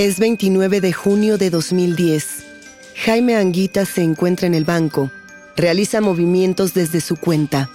Es 0.00 0.18
29 0.18 0.80
de 0.80 0.94
junio 0.94 1.36
de 1.36 1.50
2010. 1.50 2.24
Jaime 3.04 3.36
Anguita 3.36 3.84
se 3.84 4.02
encuentra 4.02 4.46
en 4.46 4.54
el 4.54 4.64
banco. 4.64 5.10
Realiza 5.58 6.00
movimientos 6.00 6.72
desde 6.72 7.02
su 7.02 7.16
cuenta. 7.16 7.68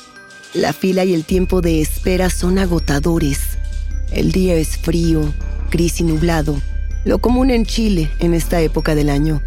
La 0.55 0.73
fila 0.73 1.05
y 1.05 1.13
el 1.13 1.23
tiempo 1.23 1.61
de 1.61 1.81
espera 1.81 2.31
son 2.31 2.57
agotadores. 2.57 3.41
El 4.11 4.31
día 4.31 4.55
es 4.55 4.75
frío, 4.75 5.31
gris 5.69 6.01
y 6.01 6.03
nublado, 6.03 6.59
lo 7.03 7.19
común 7.19 7.51
en 7.51 7.63
Chile 7.63 8.09
en 8.17 8.33
esta 8.33 8.59
época 8.59 8.95
del 8.95 9.11
año. 9.11 9.43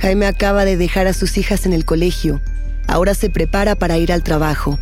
Jaime 0.00 0.26
acaba 0.26 0.64
de 0.64 0.76
dejar 0.76 1.06
a 1.06 1.12
sus 1.12 1.38
hijas 1.38 1.66
en 1.66 1.72
el 1.72 1.84
colegio. 1.84 2.40
Ahora 2.88 3.14
se 3.14 3.30
prepara 3.30 3.76
para 3.76 3.96
ir 3.96 4.12
al 4.12 4.24
trabajo. 4.24 4.76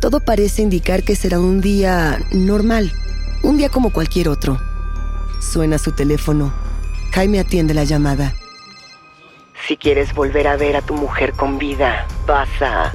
Todo 0.00 0.20
parece 0.20 0.62
indicar 0.62 1.02
que 1.02 1.14
será 1.14 1.40
un 1.40 1.60
día 1.60 2.18
normal, 2.32 2.90
un 3.42 3.58
día 3.58 3.68
como 3.68 3.92
cualquier 3.92 4.30
otro. 4.30 4.58
Suena 5.42 5.76
su 5.76 5.92
teléfono. 5.92 6.69
Jaime 7.12 7.40
atiende 7.40 7.74
la 7.74 7.84
llamada. 7.84 8.34
Si 9.66 9.76
quieres 9.76 10.14
volver 10.14 10.46
a 10.46 10.56
ver 10.56 10.76
a 10.76 10.82
tu 10.82 10.94
mujer 10.94 11.32
con 11.32 11.58
vida, 11.58 12.06
vas 12.26 12.48
a... 12.60 12.92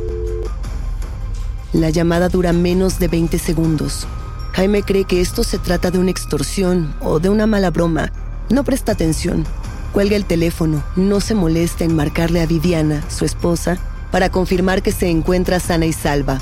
La 1.74 1.90
llamada 1.90 2.30
dura 2.30 2.54
menos 2.54 3.00
de 3.00 3.08
20 3.08 3.38
segundos. 3.38 4.08
Jaime 4.54 4.84
cree 4.84 5.04
que 5.04 5.20
esto 5.20 5.44
se 5.44 5.58
trata 5.58 5.92
de 5.92 6.00
una 6.00 6.12
extorsión 6.12 6.96
o 7.02 7.20
de 7.20 7.30
una 7.30 7.46
mala 7.46 7.70
broma. 7.72 8.12
No 8.50 8.64
presta 8.64 8.94
atención. 8.94 9.46
Cuelga 9.92 10.16
el 10.16 10.26
teléfono, 10.26 10.84
no 10.96 11.20
se 11.20 11.36
molesta 11.36 11.84
en 11.84 11.96
marcarle 11.96 12.42
a 12.42 12.46
Viviana, 12.46 13.04
su 13.10 13.26
esposa, 13.26 13.78
para 14.12 14.30
confirmar 14.30 14.82
que 14.82 14.92
se 14.92 15.10
encuentra 15.10 15.60
sana 15.60 15.86
y 15.86 15.94
salva. 15.94 16.40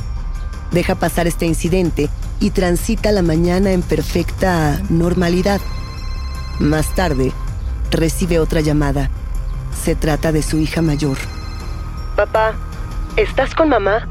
Deja 0.72 0.96
pasar 0.96 1.28
este 1.28 1.46
incidente 1.46 2.10
y 2.40 2.52
transita 2.52 3.12
la 3.12 3.22
mañana 3.22 3.72
en 3.72 3.82
perfecta 3.82 4.80
normalidad. 4.90 5.62
Más 6.60 6.94
tarde, 6.96 7.32
recibe 7.94 8.40
otra 8.40 8.62
llamada. 8.62 9.10
Se 9.84 9.96
trata 9.96 10.32
de 10.32 10.42
su 10.42 10.58
hija 10.58 10.82
mayor. 10.82 11.18
Papá, 12.16 12.54
¿estás 13.16 13.56
con 13.56 13.70
mamá? 13.70 14.08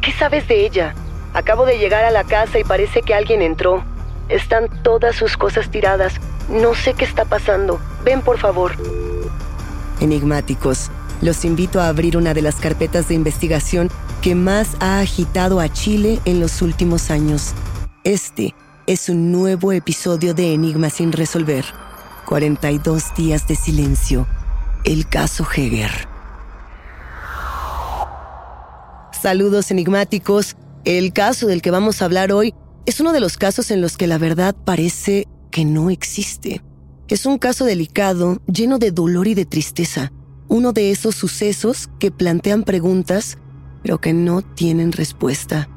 ¿Qué 0.00 0.12
sabes 0.12 0.46
de 0.48 0.66
ella? 0.66 0.94
Acabo 1.34 1.64
de 1.64 1.78
llegar 1.78 2.04
a 2.04 2.10
la 2.10 2.24
casa 2.24 2.58
y 2.58 2.64
parece 2.64 3.02
que 3.02 3.14
alguien 3.14 3.42
entró. 3.42 3.84
Están 4.28 4.68
todas 4.82 5.16
sus 5.16 5.36
cosas 5.36 5.70
tiradas. 5.70 6.14
No 6.48 6.74
sé 6.74 6.94
qué 6.94 7.04
está 7.04 7.24
pasando. 7.24 7.80
Ven, 8.04 8.22
por 8.22 8.38
favor. 8.38 8.72
Enigmáticos, 10.00 10.90
los 11.22 11.44
invito 11.44 11.80
a 11.80 11.88
abrir 11.88 12.16
una 12.16 12.34
de 12.34 12.42
las 12.42 12.56
carpetas 12.56 13.08
de 13.08 13.14
investigación 13.14 13.90
que 14.22 14.34
más 14.34 14.76
ha 14.80 15.00
agitado 15.00 15.60
a 15.60 15.68
Chile 15.68 16.20
en 16.24 16.40
los 16.40 16.62
últimos 16.62 17.10
años. 17.10 17.52
Este 18.04 18.54
es 18.86 19.08
un 19.08 19.32
nuevo 19.32 19.72
episodio 19.72 20.34
de 20.34 20.54
Enigma 20.54 20.90
sin 20.90 21.12
resolver. 21.12 21.64
42 22.26 23.14
días 23.16 23.46
de 23.48 23.54
silencio. 23.54 24.26
El 24.84 25.08
caso 25.08 25.46
Heger. 25.50 25.90
Saludos 29.12 29.70
enigmáticos. 29.70 30.56
El 30.84 31.12
caso 31.12 31.46
del 31.46 31.62
que 31.62 31.70
vamos 31.70 32.02
a 32.02 32.04
hablar 32.04 32.32
hoy 32.32 32.52
es 32.84 33.00
uno 33.00 33.12
de 33.12 33.20
los 33.20 33.36
casos 33.36 33.70
en 33.70 33.80
los 33.80 33.96
que 33.96 34.06
la 34.06 34.18
verdad 34.18 34.54
parece 34.54 35.26
que 35.50 35.64
no 35.64 35.88
existe. 35.88 36.62
Es 37.08 37.26
un 37.26 37.38
caso 37.38 37.64
delicado, 37.64 38.42
lleno 38.46 38.78
de 38.78 38.90
dolor 38.90 39.28
y 39.28 39.34
de 39.34 39.46
tristeza. 39.46 40.12
Uno 40.48 40.72
de 40.72 40.90
esos 40.90 41.14
sucesos 41.14 41.88
que 41.98 42.10
plantean 42.10 42.64
preguntas, 42.64 43.38
pero 43.82 44.00
que 44.00 44.12
no 44.12 44.42
tienen 44.42 44.92
respuesta. 44.92 45.68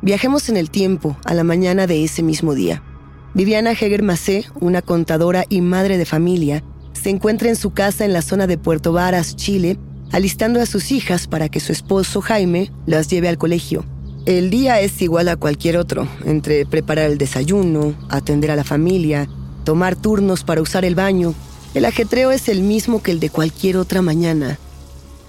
Viajemos 0.00 0.48
en 0.48 0.56
el 0.56 0.70
tiempo, 0.70 1.16
a 1.24 1.34
la 1.34 1.44
mañana 1.44 1.86
de 1.86 2.02
ese 2.02 2.22
mismo 2.22 2.54
día. 2.54 2.82
Viviana 3.34 3.72
Heger 3.72 4.02
Macé, 4.02 4.44
una 4.60 4.82
contadora 4.82 5.46
y 5.48 5.62
madre 5.62 5.96
de 5.96 6.04
familia, 6.04 6.62
se 6.92 7.08
encuentra 7.08 7.48
en 7.48 7.56
su 7.56 7.70
casa 7.70 8.04
en 8.04 8.12
la 8.12 8.20
zona 8.20 8.46
de 8.46 8.58
Puerto 8.58 8.92
Varas, 8.92 9.36
Chile, 9.36 9.78
alistando 10.12 10.60
a 10.60 10.66
sus 10.66 10.92
hijas 10.92 11.26
para 11.26 11.48
que 11.48 11.58
su 11.58 11.72
esposo 11.72 12.20
Jaime 12.20 12.70
las 12.84 13.08
lleve 13.08 13.28
al 13.28 13.38
colegio. 13.38 13.86
El 14.26 14.50
día 14.50 14.80
es 14.80 15.00
igual 15.00 15.28
a 15.28 15.36
cualquier 15.36 15.78
otro, 15.78 16.06
entre 16.26 16.66
preparar 16.66 17.10
el 17.10 17.16
desayuno, 17.16 17.94
atender 18.10 18.50
a 18.50 18.56
la 18.56 18.64
familia, 18.64 19.26
tomar 19.64 19.96
turnos 19.96 20.44
para 20.44 20.60
usar 20.60 20.84
el 20.84 20.94
baño. 20.94 21.34
El 21.72 21.86
ajetreo 21.86 22.32
es 22.32 22.50
el 22.50 22.60
mismo 22.60 23.02
que 23.02 23.12
el 23.12 23.18
de 23.18 23.30
cualquier 23.30 23.78
otra 23.78 24.02
mañana. 24.02 24.58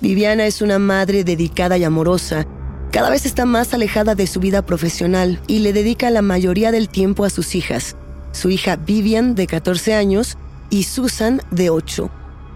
Viviana 0.01 0.45
es 0.45 0.61
una 0.61 0.77
madre 0.77 1.23
dedicada 1.23 1.77
y 1.77 1.85
amorosa 1.85 2.45
cada 2.93 3.09
vez 3.09 3.25
está 3.25 3.45
más 3.45 3.73
alejada 3.73 4.13
de 4.13 4.27
su 4.27 4.39
vida 4.39 4.63
profesional 4.67 5.41
y 5.47 5.59
le 5.59 5.73
dedica 5.73 6.11
la 6.11 6.21
mayoría 6.21 6.71
del 6.71 6.89
tiempo 6.89 7.25
a 7.25 7.31
sus 7.31 7.55
hijas, 7.55 7.95
su 8.33 8.51
hija 8.51 8.75
Vivian 8.75 9.33
de 9.33 9.47
14 9.47 9.95
años 9.95 10.37
y 10.69 10.83
Susan 10.83 11.41
de 11.49 11.71
8. 11.71 12.11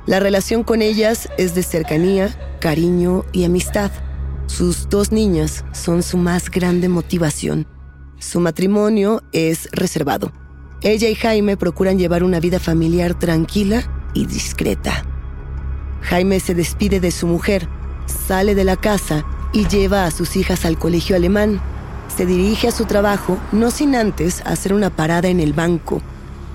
La 0.06 0.20
relación 0.20 0.64
con 0.64 0.84
ellas 0.84 1.28
es 1.40 1.56
de 1.56 1.64
cercanía, 1.64 2.30
cariño 2.62 3.26
y 3.34 3.46
amistad. 3.46 3.90
Sus 4.46 4.88
dos 4.90 5.12
niñas 5.12 5.66
son 5.72 6.04
su 6.04 6.18
más 6.18 6.52
grande 6.52 6.88
motivación. 6.88 7.66
Su 8.20 8.40
matrimonio 8.40 9.24
es 9.32 9.68
reservado. 9.72 10.32
Ella 10.84 11.10
y 11.10 11.16
Jaime 11.16 11.58
procuran 11.58 11.98
llevar 11.98 12.24
una 12.24 12.40
vida 12.40 12.60
familiar 12.60 13.18
tranquila 13.18 13.82
y 14.14 14.28
discreta. 14.28 15.04
Jaime 16.02 16.40
se 16.40 16.54
despide 16.54 17.00
de 17.00 17.10
su 17.10 17.26
mujer, 17.26 17.68
sale 18.28 18.54
de 18.54 18.66
la 18.66 18.76
casa 18.76 19.26
y 19.54 19.68
lleva 19.68 20.06
a 20.06 20.12
sus 20.12 20.36
hijas 20.36 20.66
al 20.66 20.78
colegio 20.78 21.16
alemán. 21.16 21.62
Se 22.16 22.26
dirige 22.26 22.68
a 22.68 22.72
su 22.72 22.86
trabajo 22.86 23.38
no 23.52 23.72
sin 23.72 23.96
antes 23.96 24.42
hacer 24.46 24.74
una 24.74 24.90
parada 24.90 25.28
en 25.28 25.40
el 25.40 25.54
banco. 25.54 26.02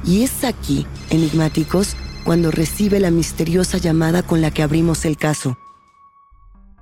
Y 0.05 0.23
es 0.23 0.45
aquí, 0.45 0.87
enigmáticos, 1.11 1.97
cuando 2.25 2.51
recibe 2.51 3.01
la 3.01 3.11
misteriosa 3.11 3.79
llamada 3.79 4.23
con 4.23 4.41
la 4.41 4.51
que 4.51 4.63
abrimos 4.63 5.05
el 5.05 5.17
caso. 5.17 5.57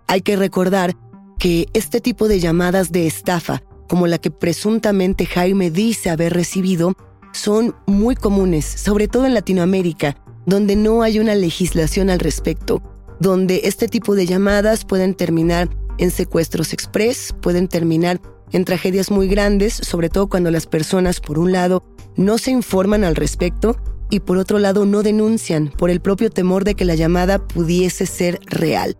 Hay 0.06 0.22
que 0.22 0.36
recordar 0.36 0.96
que 1.38 1.68
este 1.72 2.00
tipo 2.00 2.28
de 2.28 2.40
llamadas 2.40 2.92
de 2.92 3.06
estafa, 3.06 3.62
como 3.88 4.06
la 4.06 4.18
que 4.18 4.30
presuntamente 4.30 5.26
Jaime 5.26 5.70
dice 5.70 6.10
haber 6.10 6.34
recibido, 6.34 6.94
son 7.32 7.74
muy 7.86 8.16
comunes, 8.16 8.66
sobre 8.66 9.08
todo 9.08 9.26
en 9.26 9.34
Latinoamérica, 9.34 10.16
donde 10.46 10.76
no 10.76 11.02
hay 11.02 11.18
una 11.18 11.34
legislación 11.34 12.10
al 12.10 12.18
respecto, 12.18 12.82
donde 13.20 13.62
este 13.64 13.88
tipo 13.88 14.14
de 14.14 14.26
llamadas 14.26 14.84
pueden 14.84 15.14
terminar 15.14 15.68
en 16.00 16.10
secuestros 16.10 16.72
express, 16.72 17.34
pueden 17.42 17.68
terminar 17.68 18.20
en 18.52 18.64
tragedias 18.64 19.10
muy 19.10 19.28
grandes, 19.28 19.74
sobre 19.74 20.08
todo 20.08 20.28
cuando 20.28 20.50
las 20.50 20.66
personas, 20.66 21.20
por 21.20 21.38
un 21.38 21.52
lado, 21.52 21.84
no 22.16 22.38
se 22.38 22.50
informan 22.50 23.04
al 23.04 23.14
respecto 23.14 23.76
y 24.08 24.20
por 24.20 24.38
otro 24.38 24.58
lado 24.58 24.86
no 24.86 25.02
denuncian 25.02 25.68
por 25.68 25.90
el 25.90 26.00
propio 26.00 26.30
temor 26.30 26.64
de 26.64 26.74
que 26.74 26.86
la 26.86 26.94
llamada 26.94 27.38
pudiese 27.38 28.06
ser 28.06 28.40
real. 28.46 28.96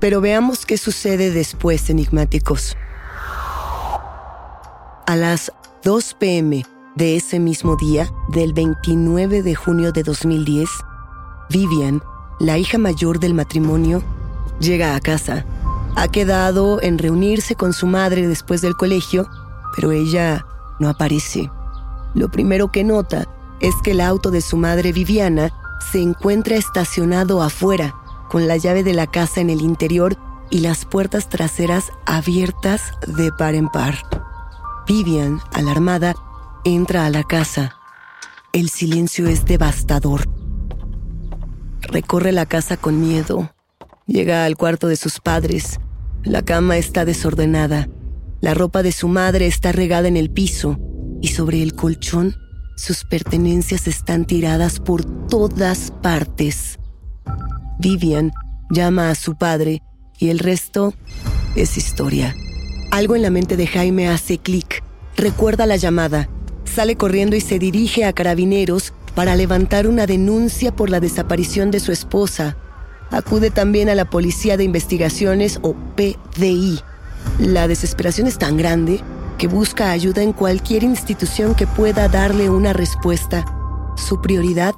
Pero 0.00 0.20
veamos 0.20 0.66
qué 0.66 0.76
sucede 0.76 1.30
después, 1.30 1.88
enigmáticos. 1.88 2.76
A 5.06 5.16
las 5.16 5.50
2 5.82 6.14
pm 6.14 6.66
de 6.94 7.16
ese 7.16 7.40
mismo 7.40 7.76
día, 7.76 8.12
del 8.28 8.52
29 8.52 9.42
de 9.42 9.54
junio 9.54 9.92
de 9.92 10.02
2010, 10.02 10.68
Vivian, 11.48 12.02
la 12.38 12.58
hija 12.58 12.76
mayor 12.76 13.18
del 13.18 13.32
matrimonio, 13.32 14.02
llega 14.60 14.94
a 14.94 15.00
casa. 15.00 15.46
Ha 15.96 16.08
quedado 16.08 16.82
en 16.82 16.98
reunirse 16.98 17.54
con 17.54 17.72
su 17.72 17.86
madre 17.86 18.26
después 18.26 18.60
del 18.60 18.76
colegio, 18.76 19.28
pero 19.74 19.92
ella 19.92 20.44
no 20.80 20.88
aparece. 20.88 21.50
Lo 22.14 22.30
primero 22.30 22.70
que 22.70 22.84
nota 22.84 23.26
es 23.60 23.74
que 23.82 23.92
el 23.92 24.00
auto 24.00 24.30
de 24.30 24.40
su 24.40 24.56
madre 24.56 24.92
Viviana 24.92 25.52
se 25.92 26.00
encuentra 26.00 26.56
estacionado 26.56 27.42
afuera, 27.42 27.94
con 28.28 28.48
la 28.48 28.56
llave 28.56 28.82
de 28.82 28.94
la 28.94 29.06
casa 29.06 29.40
en 29.40 29.50
el 29.50 29.60
interior 29.60 30.16
y 30.50 30.60
las 30.60 30.84
puertas 30.84 31.28
traseras 31.28 31.90
abiertas 32.06 32.92
de 33.06 33.30
par 33.32 33.54
en 33.54 33.68
par. 33.68 33.98
Vivian, 34.86 35.40
alarmada, 35.52 36.14
entra 36.64 37.06
a 37.06 37.10
la 37.10 37.22
casa. 37.22 37.76
El 38.52 38.68
silencio 38.68 39.26
es 39.28 39.44
devastador. 39.44 40.28
Recorre 41.80 42.32
la 42.32 42.46
casa 42.46 42.76
con 42.76 43.00
miedo. 43.00 43.50
Llega 44.06 44.44
al 44.44 44.56
cuarto 44.56 44.88
de 44.88 44.96
sus 44.96 45.20
padres. 45.20 45.80
La 46.24 46.42
cama 46.42 46.78
está 46.78 47.04
desordenada. 47.04 47.88
La 48.40 48.54
ropa 48.54 48.82
de 48.82 48.92
su 48.92 49.08
madre 49.08 49.46
está 49.46 49.72
regada 49.72 50.08
en 50.08 50.16
el 50.16 50.30
piso 50.30 50.78
y 51.20 51.28
sobre 51.28 51.62
el 51.62 51.74
colchón 51.74 52.36
sus 52.76 53.04
pertenencias 53.04 53.86
están 53.86 54.24
tiradas 54.24 54.80
por 54.80 55.04
todas 55.28 55.92
partes. 56.02 56.78
Vivian 57.78 58.32
llama 58.70 59.10
a 59.10 59.14
su 59.14 59.36
padre 59.36 59.82
y 60.18 60.30
el 60.30 60.38
resto 60.38 60.94
es 61.56 61.76
historia. 61.76 62.34
Algo 62.90 63.16
en 63.16 63.22
la 63.22 63.30
mente 63.30 63.56
de 63.56 63.66
Jaime 63.66 64.08
hace 64.08 64.38
clic. 64.38 64.82
Recuerda 65.16 65.66
la 65.66 65.76
llamada. 65.76 66.28
Sale 66.64 66.96
corriendo 66.96 67.36
y 67.36 67.40
se 67.40 67.58
dirige 67.58 68.04
a 68.04 68.12
carabineros 68.12 68.94
para 69.14 69.36
levantar 69.36 69.86
una 69.86 70.06
denuncia 70.06 70.74
por 70.74 70.90
la 70.90 71.00
desaparición 71.00 71.70
de 71.70 71.80
su 71.80 71.92
esposa. 71.92 72.56
Acude 73.10 73.50
también 73.50 73.88
a 73.88 73.94
la 73.94 74.04
Policía 74.04 74.56
de 74.56 74.64
Investigaciones 74.64 75.58
o 75.62 75.74
PDI. 75.96 76.80
La 77.38 77.68
desesperación 77.68 78.26
es 78.26 78.38
tan 78.38 78.56
grande 78.56 79.00
que 79.38 79.46
busca 79.46 79.90
ayuda 79.90 80.22
en 80.22 80.32
cualquier 80.32 80.82
institución 80.82 81.54
que 81.54 81.66
pueda 81.66 82.08
darle 82.08 82.50
una 82.50 82.72
respuesta. 82.72 83.44
Su 83.96 84.20
prioridad 84.20 84.74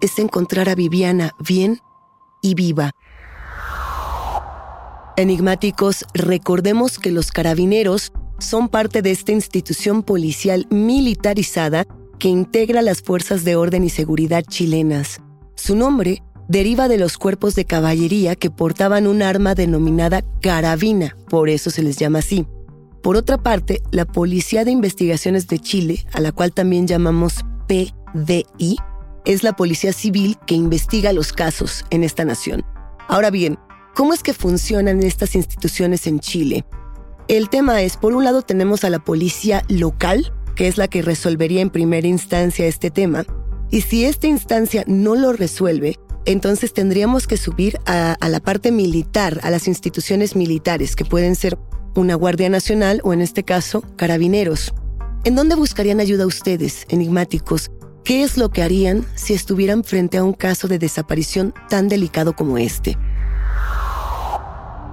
es 0.00 0.18
encontrar 0.18 0.68
a 0.68 0.74
Viviana 0.74 1.32
bien 1.38 1.80
y 2.42 2.54
viva. 2.54 2.92
Enigmáticos, 5.16 6.04
recordemos 6.14 6.98
que 6.98 7.10
los 7.10 7.32
carabineros 7.32 8.12
son 8.38 8.68
parte 8.68 9.02
de 9.02 9.10
esta 9.10 9.32
institución 9.32 10.02
policial 10.02 10.66
militarizada 10.70 11.86
que 12.18 12.28
integra 12.28 12.82
las 12.82 13.02
fuerzas 13.02 13.44
de 13.44 13.56
orden 13.56 13.84
y 13.84 13.90
seguridad 13.90 14.44
chilenas. 14.48 15.20
Su 15.56 15.74
nombre 15.74 16.22
deriva 16.48 16.88
de 16.88 16.98
los 16.98 17.18
cuerpos 17.18 17.54
de 17.54 17.66
caballería 17.66 18.34
que 18.34 18.50
portaban 18.50 19.06
un 19.06 19.22
arma 19.22 19.54
denominada 19.54 20.22
carabina, 20.40 21.16
por 21.28 21.50
eso 21.50 21.70
se 21.70 21.82
les 21.82 21.98
llama 21.98 22.20
así. 22.20 22.46
Por 23.02 23.16
otra 23.16 23.38
parte, 23.38 23.82
la 23.92 24.06
Policía 24.06 24.64
de 24.64 24.70
Investigaciones 24.70 25.46
de 25.46 25.58
Chile, 25.58 26.04
a 26.12 26.20
la 26.20 26.32
cual 26.32 26.52
también 26.52 26.86
llamamos 26.86 27.44
PDI, 27.68 28.76
es 29.24 29.42
la 29.42 29.54
policía 29.54 29.92
civil 29.92 30.36
que 30.46 30.54
investiga 30.54 31.12
los 31.12 31.32
casos 31.32 31.84
en 31.90 32.02
esta 32.02 32.24
nación. 32.24 32.64
Ahora 33.08 33.30
bien, 33.30 33.58
¿cómo 33.94 34.14
es 34.14 34.22
que 34.22 34.32
funcionan 34.32 35.02
estas 35.02 35.34
instituciones 35.36 36.06
en 36.06 36.18
Chile? 36.18 36.64
El 37.28 37.50
tema 37.50 37.82
es, 37.82 37.98
por 37.98 38.14
un 38.14 38.24
lado 38.24 38.40
tenemos 38.40 38.84
a 38.84 38.90
la 38.90 39.00
policía 39.00 39.62
local, 39.68 40.32
que 40.56 40.66
es 40.66 40.78
la 40.78 40.88
que 40.88 41.02
resolvería 41.02 41.60
en 41.60 41.68
primera 41.68 42.08
instancia 42.08 42.66
este 42.66 42.90
tema, 42.90 43.26
y 43.70 43.82
si 43.82 44.06
esta 44.06 44.26
instancia 44.26 44.82
no 44.86 45.14
lo 45.14 45.34
resuelve, 45.34 45.98
entonces 46.24 46.72
tendríamos 46.72 47.26
que 47.26 47.36
subir 47.36 47.78
a, 47.86 48.16
la 48.28 48.40
parte 48.40 48.70
militar, 48.72 49.40
a 49.42 49.50
las 49.50 49.68
instituciones 49.68 50.36
militares, 50.36 50.96
que 50.96 51.04
pueden 51.04 51.34
ser 51.34 51.58
una 51.94 52.14
Guardia 52.14 52.48
Nacional 52.48 53.00
o 53.04 53.12
en 53.12 53.20
este 53.20 53.42
caso, 53.44 53.82
carabineros. 53.96 54.74
¿En 55.24 55.34
dónde 55.34 55.54
buscarían 55.54 56.00
ayuda 56.00 56.26
ustedes, 56.26 56.86
enigmáticos? 56.88 57.70
¿Qué 58.04 58.22
es 58.22 58.36
lo 58.36 58.50
que 58.50 58.62
harían 58.62 59.04
si 59.14 59.34
estuvieran 59.34 59.84
frente 59.84 60.18
a 60.18 60.24
un 60.24 60.32
caso 60.32 60.68
de 60.68 60.78
desaparición 60.78 61.52
tan 61.68 61.88
delicado 61.88 62.34
como 62.34 62.58
este? 62.58 62.96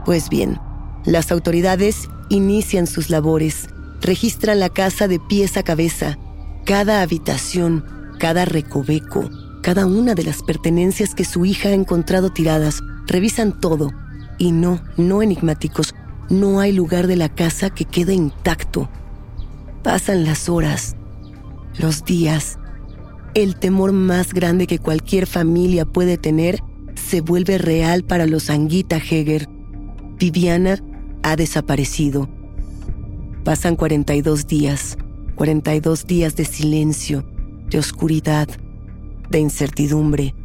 Pues 0.05 0.29
bien, 0.29 0.59
las 1.05 1.31
autoridades 1.31 2.09
inician 2.29 2.87
sus 2.87 3.09
labores, 3.09 3.67
registran 4.01 4.59
la 4.59 4.69
casa 4.69 5.07
de 5.07 5.19
pies 5.19 5.57
a 5.57 5.63
cabeza, 5.63 6.17
cada 6.65 7.01
habitación, 7.01 7.85
cada 8.19 8.45
recoveco, 8.45 9.29
cada 9.65 9.87
una 9.87 10.13
de 10.13 10.23
las 10.23 10.43
pertenencias 10.43 11.15
que 11.15 11.25
su 11.25 11.43
hija 11.43 11.69
ha 11.69 11.73
encontrado 11.73 12.29
tiradas, 12.29 12.83
revisan 13.07 13.59
todo. 13.59 13.89
Y 14.37 14.51
no, 14.51 14.79
no 14.95 15.23
enigmáticos, 15.23 15.95
no 16.29 16.59
hay 16.59 16.71
lugar 16.71 17.07
de 17.07 17.15
la 17.15 17.29
casa 17.29 17.71
que 17.71 17.85
quede 17.85 18.13
intacto. 18.13 18.91
Pasan 19.81 20.23
las 20.23 20.49
horas, 20.49 20.95
los 21.79 22.05
días. 22.05 22.59
El 23.33 23.55
temor 23.55 23.91
más 23.91 24.35
grande 24.35 24.67
que 24.67 24.77
cualquier 24.77 25.25
familia 25.25 25.83
puede 25.83 26.19
tener 26.19 26.61
se 26.93 27.21
vuelve 27.21 27.57
real 27.57 28.03
para 28.03 28.27
los 28.27 28.51
Anguita 28.51 28.97
Heger. 28.97 29.49
Viviana 30.19 30.79
ha 31.23 31.35
desaparecido. 31.35 32.29
Pasan 33.43 33.77
42 33.77 34.45
días, 34.45 34.95
42 35.33 36.05
días 36.05 36.35
de 36.35 36.45
silencio, 36.45 37.25
de 37.71 37.79
oscuridad, 37.79 38.47
de 39.29 39.39
incertidumbre. 39.39 40.35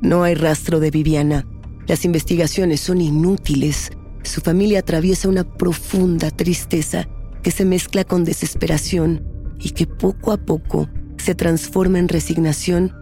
No 0.00 0.22
hay 0.24 0.34
rastro 0.34 0.80
de 0.80 0.90
Viviana. 0.90 1.46
Las 1.86 2.04
investigaciones 2.04 2.80
son 2.80 3.00
inútiles. 3.00 3.90
Su 4.22 4.40
familia 4.40 4.80
atraviesa 4.80 5.28
una 5.28 5.44
profunda 5.44 6.30
tristeza 6.30 7.08
que 7.42 7.50
se 7.50 7.64
mezcla 7.64 8.04
con 8.04 8.24
desesperación 8.24 9.24
y 9.58 9.70
que 9.70 9.86
poco 9.86 10.32
a 10.32 10.36
poco 10.36 10.88
se 11.16 11.34
transforma 11.34 11.98
en 11.98 12.08
resignación 12.08 12.92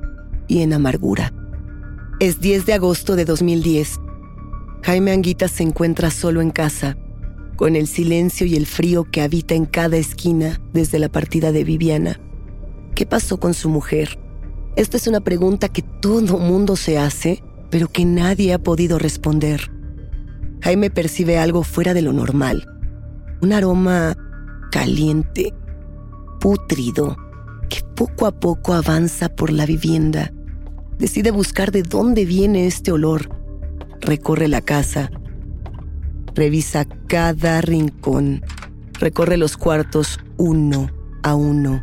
y 0.48 0.60
en 0.60 0.72
amargura. 0.72 1.32
Es 2.20 2.40
10 2.40 2.66
de 2.66 2.74
agosto 2.74 3.16
de 3.16 3.24
2010 3.24 4.00
Jaime 4.82 5.12
Anguita 5.12 5.46
se 5.48 5.62
encuentra 5.62 6.10
solo 6.10 6.40
en 6.40 6.50
casa, 6.50 6.96
con 7.56 7.76
el 7.76 7.86
silencio 7.86 8.46
y 8.46 8.56
el 8.56 8.66
frío 8.66 9.04
que 9.04 9.20
habita 9.20 9.54
en 9.54 9.66
cada 9.66 9.98
esquina 9.98 10.58
desde 10.72 10.98
la 10.98 11.10
partida 11.10 11.52
de 11.52 11.64
Viviana. 11.64 12.18
¿Qué 12.94 13.04
pasó 13.04 13.38
con 13.38 13.52
su 13.52 13.68
mujer? 13.68 14.18
Esta 14.80 14.96
es 14.96 15.06
una 15.06 15.20
pregunta 15.20 15.68
que 15.68 15.82
todo 15.82 16.38
mundo 16.38 16.74
se 16.74 16.96
hace, 16.96 17.44
pero 17.68 17.88
que 17.88 18.06
nadie 18.06 18.54
ha 18.54 18.58
podido 18.58 18.98
responder. 18.98 19.70
Jaime 20.62 20.88
percibe 20.88 21.36
algo 21.36 21.64
fuera 21.64 21.92
de 21.92 22.00
lo 22.00 22.14
normal. 22.14 22.66
Un 23.42 23.52
aroma 23.52 24.16
caliente, 24.70 25.52
pútrido, 26.40 27.14
que 27.68 27.82
poco 27.94 28.24
a 28.24 28.32
poco 28.32 28.72
avanza 28.72 29.28
por 29.28 29.52
la 29.52 29.66
vivienda. 29.66 30.32
Decide 30.98 31.30
buscar 31.30 31.72
de 31.72 31.82
dónde 31.82 32.24
viene 32.24 32.66
este 32.66 32.90
olor 32.90 33.28
recorre 34.00 34.48
la 34.48 34.62
casa, 34.62 35.10
revisa 36.34 36.86
cada 37.06 37.60
rincón, 37.60 38.42
recorre 38.98 39.36
los 39.36 39.58
cuartos 39.58 40.18
uno 40.38 40.88
a 41.22 41.34
uno, 41.34 41.82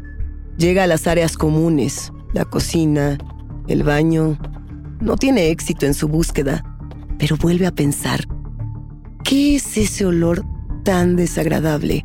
llega 0.58 0.86
a 0.86 0.88
las 0.88 1.06
áreas 1.06 1.38
comunes, 1.38 2.12
la 2.34 2.46
cocina, 2.46 3.18
el 3.68 3.84
baño. 3.84 4.38
No 5.00 5.16
tiene 5.16 5.50
éxito 5.50 5.86
en 5.86 5.94
su 5.94 6.08
búsqueda, 6.08 6.64
pero 7.18 7.38
vuelve 7.38 7.68
a 7.68 7.72
pensar, 7.72 8.28
¿qué 9.24 9.56
es 9.56 9.78
ese 9.78 10.06
olor 10.06 10.44
tan 10.84 11.16
desagradable? 11.16 12.04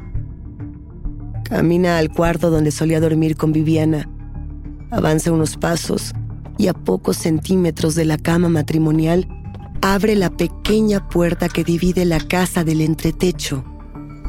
Camina 1.44 1.98
al 1.98 2.10
cuarto 2.10 2.50
donde 2.50 2.70
solía 2.70 3.00
dormir 3.00 3.36
con 3.36 3.52
Viviana. 3.52 4.08
Avanza 4.90 5.32
unos 5.32 5.56
pasos 5.56 6.12
y 6.58 6.68
a 6.68 6.74
pocos 6.74 7.16
centímetros 7.16 7.94
de 7.94 8.04
la 8.04 8.18
cama 8.18 8.48
matrimonial 8.48 9.26
abre 9.82 10.14
la 10.14 10.30
pequeña 10.30 11.08
puerta 11.08 11.48
que 11.48 11.64
divide 11.64 12.04
la 12.04 12.20
casa 12.20 12.64
del 12.64 12.80
entretecho. 12.80 13.64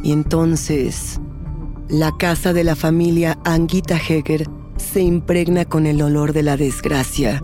Y 0.04 0.12
entonces, 0.12 1.22
la 1.90 2.12
casa 2.18 2.54
de 2.54 2.64
la 2.64 2.76
familia 2.76 3.38
Anguita 3.46 3.98
Heger 3.98 4.50
se 4.94 5.02
impregna 5.02 5.66
con 5.66 5.88
el 5.88 6.04
olor 6.04 6.34
de 6.34 6.44
la 6.44 6.56
desgracia. 6.56 7.44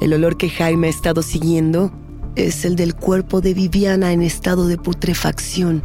El 0.00 0.14
olor 0.14 0.38
que 0.38 0.48
Jaime 0.48 0.86
ha 0.86 0.90
estado 0.90 1.20
siguiendo 1.20 1.92
es 2.34 2.64
el 2.64 2.76
del 2.76 2.94
cuerpo 2.94 3.42
de 3.42 3.52
Viviana 3.52 4.14
en 4.14 4.22
estado 4.22 4.66
de 4.66 4.78
putrefacción. 4.78 5.82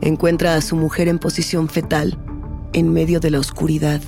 Encuentra 0.00 0.56
a 0.56 0.60
su 0.60 0.74
mujer 0.74 1.06
en 1.06 1.20
posición 1.20 1.68
fetal, 1.68 2.18
en 2.72 2.92
medio 2.92 3.20
de 3.20 3.30
la 3.30 3.38
oscuridad. 3.38 4.00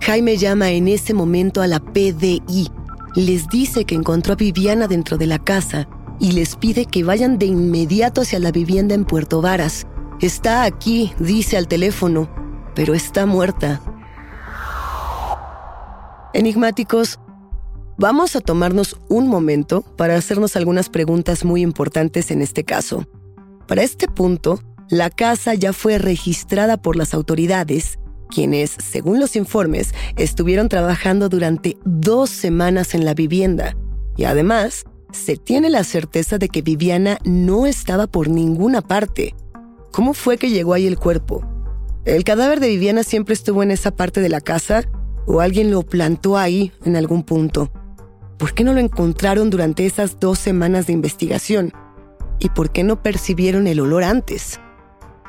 Jaime 0.00 0.36
llama 0.36 0.70
en 0.70 0.86
ese 0.86 1.12
momento 1.12 1.60
a 1.60 1.66
la 1.66 1.80
PDI. 1.80 2.68
Les 3.16 3.48
dice 3.48 3.84
que 3.86 3.96
encontró 3.96 4.34
a 4.34 4.36
Viviana 4.36 4.86
dentro 4.86 5.18
de 5.18 5.26
la 5.26 5.40
casa 5.40 5.88
y 6.20 6.32
les 6.32 6.54
pide 6.54 6.84
que 6.86 7.02
vayan 7.02 7.36
de 7.36 7.46
inmediato 7.46 8.20
hacia 8.20 8.38
la 8.38 8.52
vivienda 8.52 8.94
en 8.94 9.04
Puerto 9.04 9.42
Varas. 9.42 9.88
Está 10.20 10.62
aquí, 10.62 11.12
dice 11.18 11.56
al 11.56 11.66
teléfono, 11.66 12.28
pero 12.76 12.94
está 12.94 13.26
muerta. 13.26 13.80
Enigmáticos, 16.34 17.20
vamos 17.96 18.34
a 18.34 18.40
tomarnos 18.40 18.98
un 19.08 19.28
momento 19.28 19.82
para 19.82 20.16
hacernos 20.16 20.56
algunas 20.56 20.88
preguntas 20.88 21.44
muy 21.44 21.62
importantes 21.62 22.32
en 22.32 22.42
este 22.42 22.64
caso. 22.64 23.06
Para 23.68 23.84
este 23.84 24.08
punto, 24.08 24.58
la 24.90 25.10
casa 25.10 25.54
ya 25.54 25.72
fue 25.72 25.98
registrada 25.98 26.76
por 26.76 26.96
las 26.96 27.14
autoridades 27.14 28.00
quienes, 28.30 28.70
según 28.70 29.20
los 29.20 29.36
informes, 29.36 29.94
estuvieron 30.16 30.68
trabajando 30.68 31.28
durante 31.28 31.76
dos 31.84 32.30
semanas 32.30 32.94
en 32.94 33.04
la 33.04 33.14
vivienda. 33.14 33.76
Y 34.16 34.24
además, 34.24 34.86
se 35.12 35.36
tiene 35.36 35.70
la 35.70 35.84
certeza 35.84 36.36
de 36.36 36.48
que 36.48 36.62
Viviana 36.62 37.18
no 37.22 37.64
estaba 37.64 38.08
por 38.08 38.28
ninguna 38.28 38.82
parte. 38.82 39.36
¿Cómo 39.92 40.14
fue 40.14 40.36
que 40.36 40.50
llegó 40.50 40.74
ahí 40.74 40.88
el 40.88 40.98
cuerpo? 40.98 41.46
¿El 42.04 42.24
cadáver 42.24 42.58
de 42.58 42.70
Viviana 42.70 43.04
siempre 43.04 43.34
estuvo 43.34 43.62
en 43.62 43.70
esa 43.70 43.92
parte 43.92 44.20
de 44.20 44.28
la 44.28 44.40
casa 44.40 44.82
o 45.26 45.40
alguien 45.40 45.70
lo 45.70 45.82
plantó 45.82 46.36
ahí 46.36 46.72
en 46.84 46.96
algún 46.96 47.22
punto? 47.22 47.70
¿Por 48.38 48.54
qué 48.54 48.64
no 48.64 48.72
lo 48.72 48.80
encontraron 48.80 49.50
durante 49.50 49.86
esas 49.86 50.18
dos 50.20 50.38
semanas 50.38 50.86
de 50.86 50.92
investigación? 50.92 51.72
¿Y 52.38 52.48
por 52.50 52.70
qué 52.70 52.82
no 52.82 53.02
percibieron 53.02 53.66
el 53.66 53.80
olor 53.80 54.04
antes? 54.04 54.60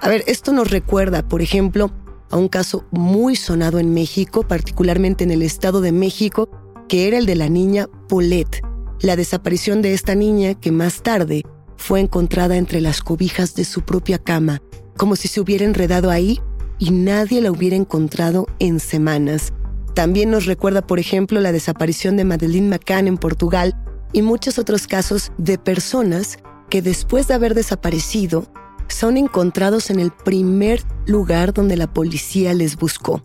A 0.02 0.10
ver, 0.10 0.24
esto 0.28 0.52
nos 0.52 0.72
recuerda, 0.72 1.28
por 1.28 1.42
ejemplo, 1.42 1.92
a 2.30 2.38
un 2.38 2.48
caso 2.48 2.86
muy 2.92 3.36
sonado 3.36 3.80
en 3.80 3.94
México, 3.94 4.44
particularmente 4.44 5.24
en 5.24 5.32
el 5.32 5.42
Estado 5.42 5.82
de 5.82 5.92
México, 5.92 6.50
que 6.88 7.08
era 7.08 7.18
el 7.18 7.26
de 7.26 7.36
la 7.36 7.50
niña 7.50 7.88
Paulette, 8.10 8.62
la 9.02 9.16
desaparición 9.16 9.82
de 9.82 9.94
esta 9.94 10.16
niña 10.16 10.54
que 10.54 10.72
más 10.72 11.02
tarde 11.04 11.44
fue 11.78 12.00
encontrada 12.00 12.58
entre 12.58 12.82
las 12.82 13.02
cobijas 13.02 13.56
de 13.56 13.66
su 13.66 13.82
propia 13.82 14.18
cama, 14.18 14.62
como 14.98 15.16
si 15.16 15.28
se 15.28 15.40
hubiera 15.42 15.66
enredado 15.66 16.10
ahí 16.10 16.40
y 16.80 16.92
nadie 16.92 17.42
la 17.42 17.52
hubiera 17.52 17.76
encontrado 17.76 18.48
en 18.60 18.80
semanas. 18.80 19.54
También 19.96 20.30
nos 20.30 20.46
recuerda, 20.46 20.86
por 20.86 21.00
ejemplo, 21.00 21.40
la 21.40 21.54
desaparición 21.54 22.18
de 22.18 22.26
Madeleine 22.26 22.68
McCann 22.68 23.08
en 23.08 23.18
Portugal 23.18 23.74
y 24.12 24.22
muchos 24.22 24.60
otros 24.60 24.88
casos 24.88 25.32
de 25.38 25.58
personas 25.58 26.38
que 26.70 26.82
después 26.82 27.30
de 27.30 27.34
haber 27.34 27.56
desaparecido 27.56 28.46
son 28.90 29.16
encontrados 29.16 29.90
en 29.90 30.02
el 30.02 30.12
primer 30.12 30.82
lugar 31.08 31.54
donde 31.54 31.78
la 31.78 31.92
policía 31.92 32.54
les 32.54 32.76
buscó. 32.76 33.22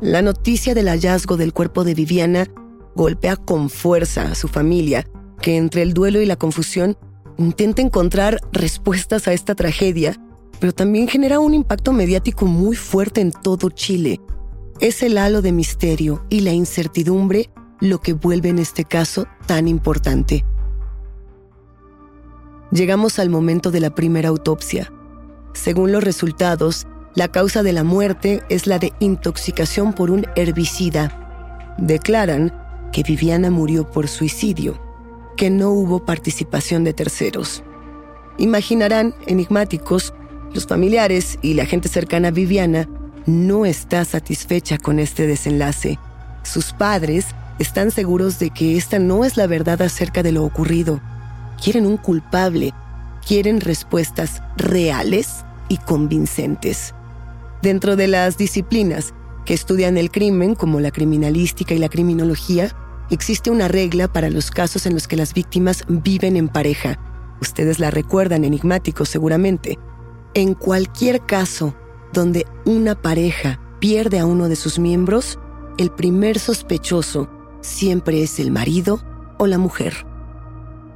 La 0.00 0.22
noticia 0.22 0.74
del 0.74 0.88
hallazgo 0.88 1.36
del 1.36 1.52
cuerpo 1.52 1.84
de 1.84 1.94
Viviana 1.94 2.46
golpea 2.94 3.36
con 3.36 3.68
fuerza 3.68 4.22
a 4.22 4.34
su 4.34 4.48
familia, 4.48 5.06
que 5.42 5.58
entre 5.58 5.82
el 5.82 5.92
duelo 5.92 6.22
y 6.22 6.26
la 6.26 6.36
confusión 6.36 6.96
intenta 7.36 7.82
encontrar 7.82 8.40
respuestas 8.50 9.28
a 9.28 9.34
esta 9.34 9.54
tragedia, 9.54 10.18
pero 10.58 10.72
también 10.72 11.06
genera 11.06 11.38
un 11.38 11.52
impacto 11.52 11.92
mediático 11.92 12.46
muy 12.46 12.76
fuerte 12.76 13.20
en 13.20 13.30
todo 13.30 13.68
Chile. 13.68 14.20
Es 14.78 15.02
el 15.02 15.16
halo 15.16 15.40
de 15.40 15.52
misterio 15.52 16.22
y 16.28 16.40
la 16.40 16.52
incertidumbre 16.52 17.48
lo 17.80 18.00
que 18.00 18.12
vuelve 18.12 18.50
en 18.50 18.58
este 18.58 18.84
caso 18.84 19.26
tan 19.46 19.68
importante. 19.68 20.44
Llegamos 22.70 23.18
al 23.18 23.30
momento 23.30 23.70
de 23.70 23.80
la 23.80 23.94
primera 23.94 24.28
autopsia. 24.28 24.92
Según 25.54 25.92
los 25.92 26.04
resultados, 26.04 26.86
la 27.14 27.28
causa 27.28 27.62
de 27.62 27.72
la 27.72 27.84
muerte 27.84 28.42
es 28.50 28.66
la 28.66 28.78
de 28.78 28.92
intoxicación 29.00 29.94
por 29.94 30.10
un 30.10 30.26
herbicida. 30.36 31.74
Declaran 31.78 32.52
que 32.92 33.02
Viviana 33.02 33.50
murió 33.50 33.90
por 33.90 34.08
suicidio, 34.08 34.78
que 35.38 35.48
no 35.48 35.70
hubo 35.70 36.04
participación 36.04 36.84
de 36.84 36.92
terceros. 36.92 37.62
Imaginarán, 38.36 39.14
enigmáticos, 39.26 40.12
los 40.52 40.66
familiares 40.66 41.38
y 41.40 41.54
la 41.54 41.64
gente 41.64 41.88
cercana 41.88 42.28
a 42.28 42.32
Viviana 42.32 42.86
no 43.26 43.66
está 43.66 44.04
satisfecha 44.04 44.78
con 44.78 44.98
este 44.98 45.26
desenlace. 45.26 45.98
Sus 46.42 46.72
padres 46.72 47.26
están 47.58 47.90
seguros 47.90 48.38
de 48.38 48.50
que 48.50 48.76
esta 48.76 48.98
no 48.98 49.24
es 49.24 49.36
la 49.36 49.46
verdad 49.46 49.82
acerca 49.82 50.22
de 50.22 50.32
lo 50.32 50.44
ocurrido 50.44 51.00
quieren 51.62 51.86
un 51.86 51.96
culpable, 51.96 52.72
quieren 53.26 53.60
respuestas 53.60 54.42
reales 54.56 55.44
y 55.68 55.78
convincentes. 55.78 56.94
Dentro 57.62 57.96
de 57.96 58.08
las 58.08 58.36
disciplinas 58.36 59.14
que 59.44 59.54
estudian 59.54 59.96
el 59.96 60.10
crimen, 60.10 60.54
como 60.54 60.80
la 60.80 60.90
criminalística 60.90 61.74
y 61.74 61.78
la 61.78 61.88
criminología, 61.88 62.74
existe 63.10 63.50
una 63.50 63.68
regla 63.68 64.08
para 64.08 64.30
los 64.30 64.50
casos 64.50 64.86
en 64.86 64.94
los 64.94 65.08
que 65.08 65.16
las 65.16 65.34
víctimas 65.34 65.84
viven 65.88 66.36
en 66.36 66.48
pareja. 66.48 66.98
Ustedes 67.40 67.78
la 67.78 67.90
recuerdan 67.90 68.44
enigmáticos 68.44 69.08
seguramente. 69.08 69.78
En 70.34 70.54
cualquier 70.54 71.24
caso 71.24 71.74
donde 72.16 72.46
una 72.64 72.94
pareja 72.94 73.60
pierde 73.78 74.18
a 74.18 74.24
uno 74.24 74.48
de 74.48 74.56
sus 74.56 74.78
miembros, 74.78 75.38
el 75.76 75.90
primer 75.90 76.38
sospechoso 76.38 77.28
siempre 77.60 78.22
es 78.22 78.40
el 78.40 78.50
marido 78.50 79.00
o 79.38 79.46
la 79.46 79.58
mujer. 79.58 80.06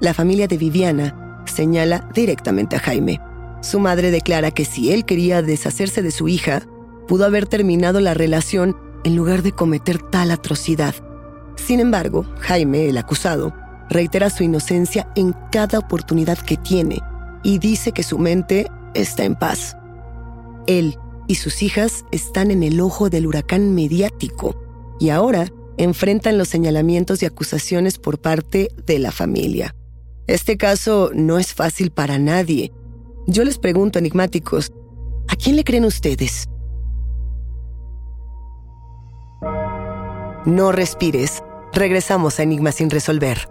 La 0.00 0.14
familia 0.14 0.48
de 0.48 0.56
Viviana 0.56 1.44
señala 1.44 2.08
directamente 2.14 2.76
a 2.76 2.78
Jaime. 2.78 3.20
Su 3.60 3.80
madre 3.80 4.10
declara 4.10 4.50
que 4.50 4.64
si 4.64 4.92
él 4.92 5.04
quería 5.04 5.42
deshacerse 5.42 6.00
de 6.00 6.10
su 6.10 6.26
hija, 6.26 6.62
pudo 7.06 7.26
haber 7.26 7.46
terminado 7.46 8.00
la 8.00 8.14
relación 8.14 8.74
en 9.04 9.14
lugar 9.14 9.42
de 9.42 9.52
cometer 9.52 9.98
tal 9.98 10.30
atrocidad. 10.30 10.94
Sin 11.56 11.80
embargo, 11.80 12.24
Jaime, 12.38 12.88
el 12.88 12.96
acusado, 12.96 13.52
reitera 13.90 14.30
su 14.30 14.42
inocencia 14.42 15.12
en 15.16 15.34
cada 15.52 15.80
oportunidad 15.80 16.38
que 16.38 16.56
tiene 16.56 17.02
y 17.42 17.58
dice 17.58 17.92
que 17.92 18.04
su 18.04 18.18
mente 18.18 18.70
está 18.94 19.24
en 19.24 19.34
paz. 19.34 19.76
Él 20.66 20.96
y 21.30 21.37
sus 21.37 21.62
hijas 21.62 22.04
están 22.10 22.50
en 22.50 22.64
el 22.64 22.80
ojo 22.80 23.08
del 23.08 23.25
huracán 23.25 23.72
mediático 23.72 24.96
y 24.99 25.10
ahora 25.10 25.46
enfrentan 25.78 26.37
los 26.38 26.49
señalamientos 26.49 27.22
y 27.22 27.26
acusaciones 27.26 27.99
por 27.99 28.20
parte 28.20 28.68
de 28.84 28.99
la 28.99 29.12
familia. 29.12 29.76
Este 30.26 30.56
caso 30.56 31.12
no 31.14 31.38
es 31.38 31.54
fácil 31.54 31.92
para 31.92 32.18
nadie. 32.18 32.72
Yo 33.28 33.44
les 33.44 33.58
pregunto, 33.58 34.00
enigmáticos, 34.00 34.72
¿a 35.28 35.37
quién 35.37 35.54
le 35.54 35.62
creen 35.62 35.84
ustedes? 35.84 36.49
No 40.44 40.72
respires. 40.72 41.44
Regresamos 41.72 42.40
a 42.40 42.42
Enigma 42.42 42.72
sin 42.72 42.90
resolver. 42.90 43.49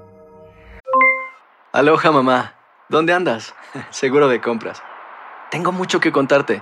Aloha 1.72 2.12
mamá. 2.12 2.56
¿Dónde 2.90 3.14
andas? 3.14 3.56
Seguro 3.90 4.28
de 4.28 4.42
compras. 4.42 4.84
Tengo 5.50 5.72
mucho 5.72 6.02
que 6.02 6.12
contarte. 6.12 6.62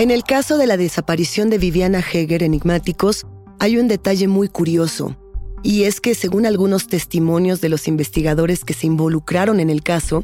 En 0.00 0.10
el 0.10 0.24
caso 0.24 0.56
de 0.56 0.66
la 0.66 0.78
desaparición 0.78 1.50
de 1.50 1.58
Viviana 1.58 1.98
Heger 2.00 2.42
Enigmáticos, 2.42 3.26
hay 3.58 3.76
un 3.76 3.86
detalle 3.86 4.28
muy 4.28 4.48
curioso, 4.48 5.14
y 5.62 5.82
es 5.82 6.00
que 6.00 6.14
según 6.14 6.46
algunos 6.46 6.86
testimonios 6.86 7.60
de 7.60 7.68
los 7.68 7.86
investigadores 7.86 8.64
que 8.64 8.72
se 8.72 8.86
involucraron 8.86 9.60
en 9.60 9.68
el 9.68 9.82
caso, 9.82 10.22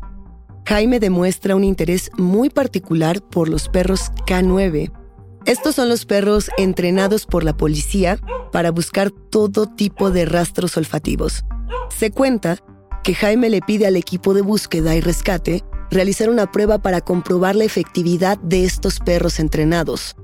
Jaime 0.65 0.99
demuestra 0.99 1.55
un 1.55 1.63
interés 1.63 2.11
muy 2.17 2.49
particular 2.49 3.21
por 3.21 3.51
los 3.51 3.69
perros 3.69 4.13
K9. 4.27 4.91
Estos 5.45 5.75
son 5.75 5.91
los 5.91 6.07
perros 6.07 6.49
entrenados 6.57 7.27
por 7.27 7.45
la 7.45 7.55
policía 7.55 8.19
para 8.53 8.71
buscar 8.71 9.11
todo 9.11 9.67
tipo 9.67 10.11
de 10.11 10.25
rastros 10.25 10.79
olfativos. 10.79 11.45
Se 11.95 12.11
cuenta 12.11 12.57
que 13.05 13.15
Jaime 13.15 13.51
le 13.51 13.61
pide 13.61 13.87
al 13.87 13.97
equipo 13.97 14.33
de 14.33 14.41
búsqueda 14.41 14.97
y 14.97 15.03
rescate 15.03 15.63
realizar 15.91 16.31
una 16.31 16.51
prueba 16.51 16.79
para 16.79 17.01
comprobar 17.01 17.57
la 17.57 17.65
efectividad 17.65 18.39
de 18.39 18.65
estos 18.65 18.99
perros 18.99 19.39
entrenados. 19.41 20.17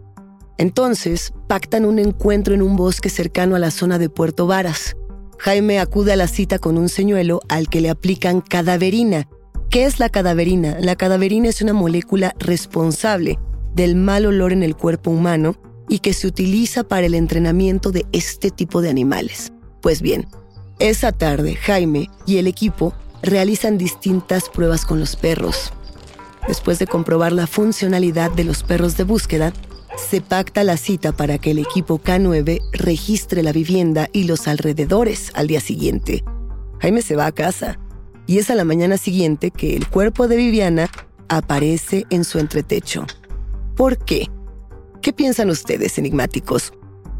Entonces, 0.59 1.33
pactan 1.49 1.85
un 1.85 1.99
encuentro 1.99 2.54
en 2.54 2.62
un 2.62 2.76
bosque 2.76 3.11
cercano 3.11 3.57
a 3.57 3.59
la 3.59 3.71
zona 3.71 3.99
de 3.99 4.09
Puerto 4.09 4.47
Varas. 4.47 4.97
Jaime 5.38 5.81
acude 5.81 6.12
a 6.12 6.16
la 6.16 6.28
cita 6.28 6.59
con 6.59 6.78
un 6.78 6.88
señuelo 6.88 7.40
al 7.49 7.69
que 7.69 7.81
le 7.81 7.90
aplican 7.90 8.40
cadaverina. 8.40 9.28
¿Qué 9.71 9.85
es 9.85 9.99
la 9.99 10.09
cadaverina? 10.09 10.78
La 10.78 10.97
cadaverina 10.97 11.49
es 11.49 11.62
una 11.62 11.73
molécula 11.73 12.35
responsable 12.38 13.38
del 13.75 13.97
mal 13.97 14.26
olor 14.26 14.52
en 14.52 14.62
el 14.62 14.76
cuerpo 14.76 15.11
humano 15.11 15.57
y 15.88 15.99
que 15.99 16.12
se 16.12 16.26
utiliza 16.26 16.85
para 16.85 17.07
el 17.07 17.14
entrenamiento 17.14 17.90
de 17.90 18.07
este 18.12 18.50
tipo 18.50 18.83
de 18.83 18.90
animales. 18.90 19.52
Pues 19.81 20.00
bien, 20.00 20.28
esa 20.78 21.12
tarde 21.12 21.57
Jaime 21.57 22.09
y 22.26 22.37
el 22.37 22.47
equipo 22.47 22.95
realizan 23.23 23.79
distintas 23.79 24.49
pruebas 24.49 24.85
con 24.85 25.00
los 25.00 25.17
perros. 25.17 25.73
Después 26.49 26.79
de 26.79 26.87
comprobar 26.87 27.33
la 27.33 27.47
funcionalidad 27.47 28.31
de 28.33 28.45
los 28.45 28.62
perros 28.62 28.97
de 28.97 29.05
búsqueda, 29.05 29.52
se 29.97 30.21
pacta 30.21 30.64
la 30.64 30.76
cita 30.76 31.12
para 31.12 31.38
que 31.38 31.52
el 31.52 31.59
equipo 31.59 32.00
K9 32.00 32.61
registre 32.73 33.43
la 33.43 33.52
vivienda 33.52 34.09
y 34.12 34.25
los 34.25 34.49
alrededores 34.49 35.31
al 35.35 35.47
día 35.47 35.61
siguiente. 35.61 36.25
Jaime 36.81 37.02
se 37.02 37.14
va 37.14 37.26
a 37.26 37.33
casa 37.33 37.79
y 38.26 38.38
es 38.38 38.50
a 38.50 38.55
la 38.55 38.64
mañana 38.64 38.97
siguiente 38.97 39.50
que 39.50 39.76
el 39.76 39.88
cuerpo 39.88 40.29
de 40.29 40.37
Viviana 40.37 40.91
aparece 41.29 42.07
en 42.11 42.25
su 42.25 42.38
entretecho. 42.38 43.07
¿Por 43.76 43.99
qué? 43.99 44.29
¿Qué 45.00 45.12
piensan 45.12 45.50
ustedes, 45.50 45.99
enigmáticos? 45.99 46.73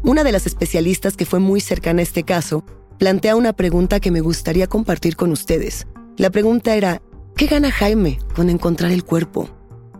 Una 0.03 0.23
de 0.23 0.31
las 0.31 0.47
especialistas 0.47 1.15
que 1.15 1.25
fue 1.25 1.39
muy 1.39 1.61
cercana 1.61 1.99
a 1.99 2.03
este 2.03 2.23
caso 2.23 2.65
plantea 2.99 3.35
una 3.35 3.53
pregunta 3.53 3.99
que 3.99 4.11
me 4.11 4.21
gustaría 4.21 4.67
compartir 4.67 5.15
con 5.15 5.31
ustedes. 5.31 5.87
La 6.17 6.29
pregunta 6.29 6.75
era, 6.75 7.01
¿qué 7.35 7.47
gana 7.47 7.71
Jaime 7.71 8.19
con 8.35 8.51
encontrar 8.51 8.91
el 8.91 9.03
cuerpo? 9.03 9.49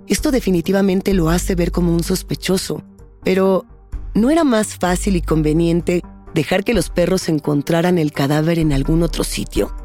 Esto 0.08 0.30
definitivamente 0.30 1.16
lo 1.16 1.30
hace 1.30 1.56
ver 1.56 1.72
como 1.72 1.92
un 1.92 2.04
sospechoso, 2.04 2.84
pero 3.24 3.66
¿no 4.14 4.30
era 4.30 4.44
más 4.44 4.76
fácil 4.76 5.16
y 5.16 5.22
conveniente 5.22 6.02
dejar 6.36 6.64
que 6.64 6.76
los 6.76 6.92
perros 6.92 7.30
encontraran 7.30 7.98
el 7.98 8.12
cadáver 8.12 8.60
en 8.60 8.74
algún 8.74 9.02
otro 9.02 9.24
sitio? 9.24 9.76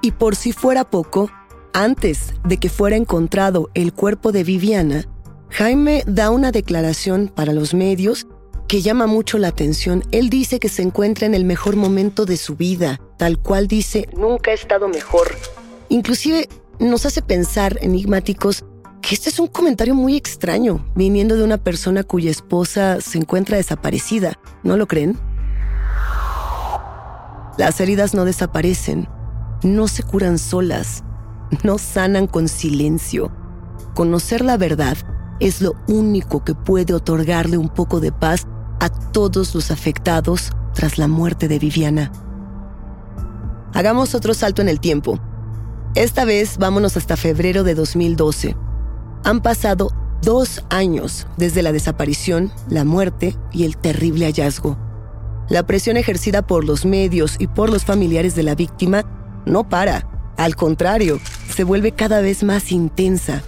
Y 0.00 0.12
por 0.12 0.36
si 0.36 0.52
fuera 0.52 0.84
poco, 0.84 1.28
antes 1.72 2.34
de 2.44 2.58
que 2.58 2.68
fuera 2.68 2.94
encontrado 2.94 3.70
el 3.74 3.92
cuerpo 3.92 4.30
de 4.30 4.44
Viviana, 4.44 5.06
Jaime 5.50 6.04
da 6.06 6.30
una 6.30 6.52
declaración 6.52 7.32
para 7.34 7.52
los 7.52 7.74
medios 7.74 8.28
que 8.68 8.80
llama 8.80 9.06
mucho 9.06 9.38
la 9.38 9.48
atención. 9.48 10.04
Él 10.12 10.30
dice 10.30 10.60
que 10.60 10.68
se 10.68 10.82
encuentra 10.82 11.26
en 11.26 11.34
el 11.34 11.44
mejor 11.44 11.74
momento 11.74 12.26
de 12.26 12.36
su 12.36 12.54
vida, 12.54 13.00
tal 13.18 13.38
cual 13.38 13.66
dice, 13.66 14.08
nunca 14.16 14.52
he 14.52 14.54
estado 14.54 14.88
mejor. 14.88 15.34
Inclusive 15.94 16.48
nos 16.80 17.06
hace 17.06 17.22
pensar, 17.22 17.78
enigmáticos, 17.80 18.64
que 19.00 19.14
este 19.14 19.30
es 19.30 19.38
un 19.38 19.46
comentario 19.46 19.94
muy 19.94 20.16
extraño, 20.16 20.84
viniendo 20.96 21.36
de 21.36 21.44
una 21.44 21.56
persona 21.56 22.02
cuya 22.02 22.32
esposa 22.32 23.00
se 23.00 23.16
encuentra 23.16 23.58
desaparecida. 23.58 24.40
¿No 24.64 24.76
lo 24.76 24.88
creen? 24.88 25.16
Las 27.58 27.80
heridas 27.80 28.12
no 28.12 28.24
desaparecen, 28.24 29.08
no 29.62 29.86
se 29.86 30.02
curan 30.02 30.38
solas, 30.38 31.04
no 31.62 31.78
sanan 31.78 32.26
con 32.26 32.48
silencio. 32.48 33.30
Conocer 33.94 34.44
la 34.44 34.56
verdad 34.56 34.96
es 35.38 35.62
lo 35.62 35.76
único 35.86 36.42
que 36.42 36.56
puede 36.56 36.92
otorgarle 36.92 37.56
un 37.56 37.68
poco 37.68 38.00
de 38.00 38.10
paz 38.10 38.48
a 38.80 38.88
todos 38.88 39.54
los 39.54 39.70
afectados 39.70 40.50
tras 40.74 40.98
la 40.98 41.06
muerte 41.06 41.46
de 41.46 41.60
Viviana. 41.60 42.10
Hagamos 43.74 44.16
otro 44.16 44.34
salto 44.34 44.60
en 44.60 44.68
el 44.68 44.80
tiempo. 44.80 45.20
Esta 45.94 46.24
vez 46.24 46.58
vámonos 46.58 46.96
hasta 46.96 47.16
febrero 47.16 47.62
de 47.62 47.76
2012. 47.76 48.56
Han 49.22 49.40
pasado 49.40 49.92
dos 50.22 50.64
años 50.68 51.28
desde 51.36 51.62
la 51.62 51.70
desaparición, 51.70 52.50
la 52.68 52.84
muerte 52.84 53.36
y 53.52 53.62
el 53.62 53.76
terrible 53.76 54.26
hallazgo. 54.26 54.76
La 55.48 55.64
presión 55.64 55.96
ejercida 55.96 56.42
por 56.42 56.64
los 56.64 56.84
medios 56.84 57.36
y 57.38 57.46
por 57.46 57.70
los 57.70 57.84
familiares 57.84 58.34
de 58.34 58.42
la 58.42 58.56
víctima 58.56 59.04
no 59.46 59.68
para. 59.68 60.08
Al 60.36 60.56
contrario, 60.56 61.20
se 61.54 61.62
vuelve 61.62 61.92
cada 61.92 62.20
vez 62.20 62.42
más 62.42 62.72
intensa. 62.72 63.44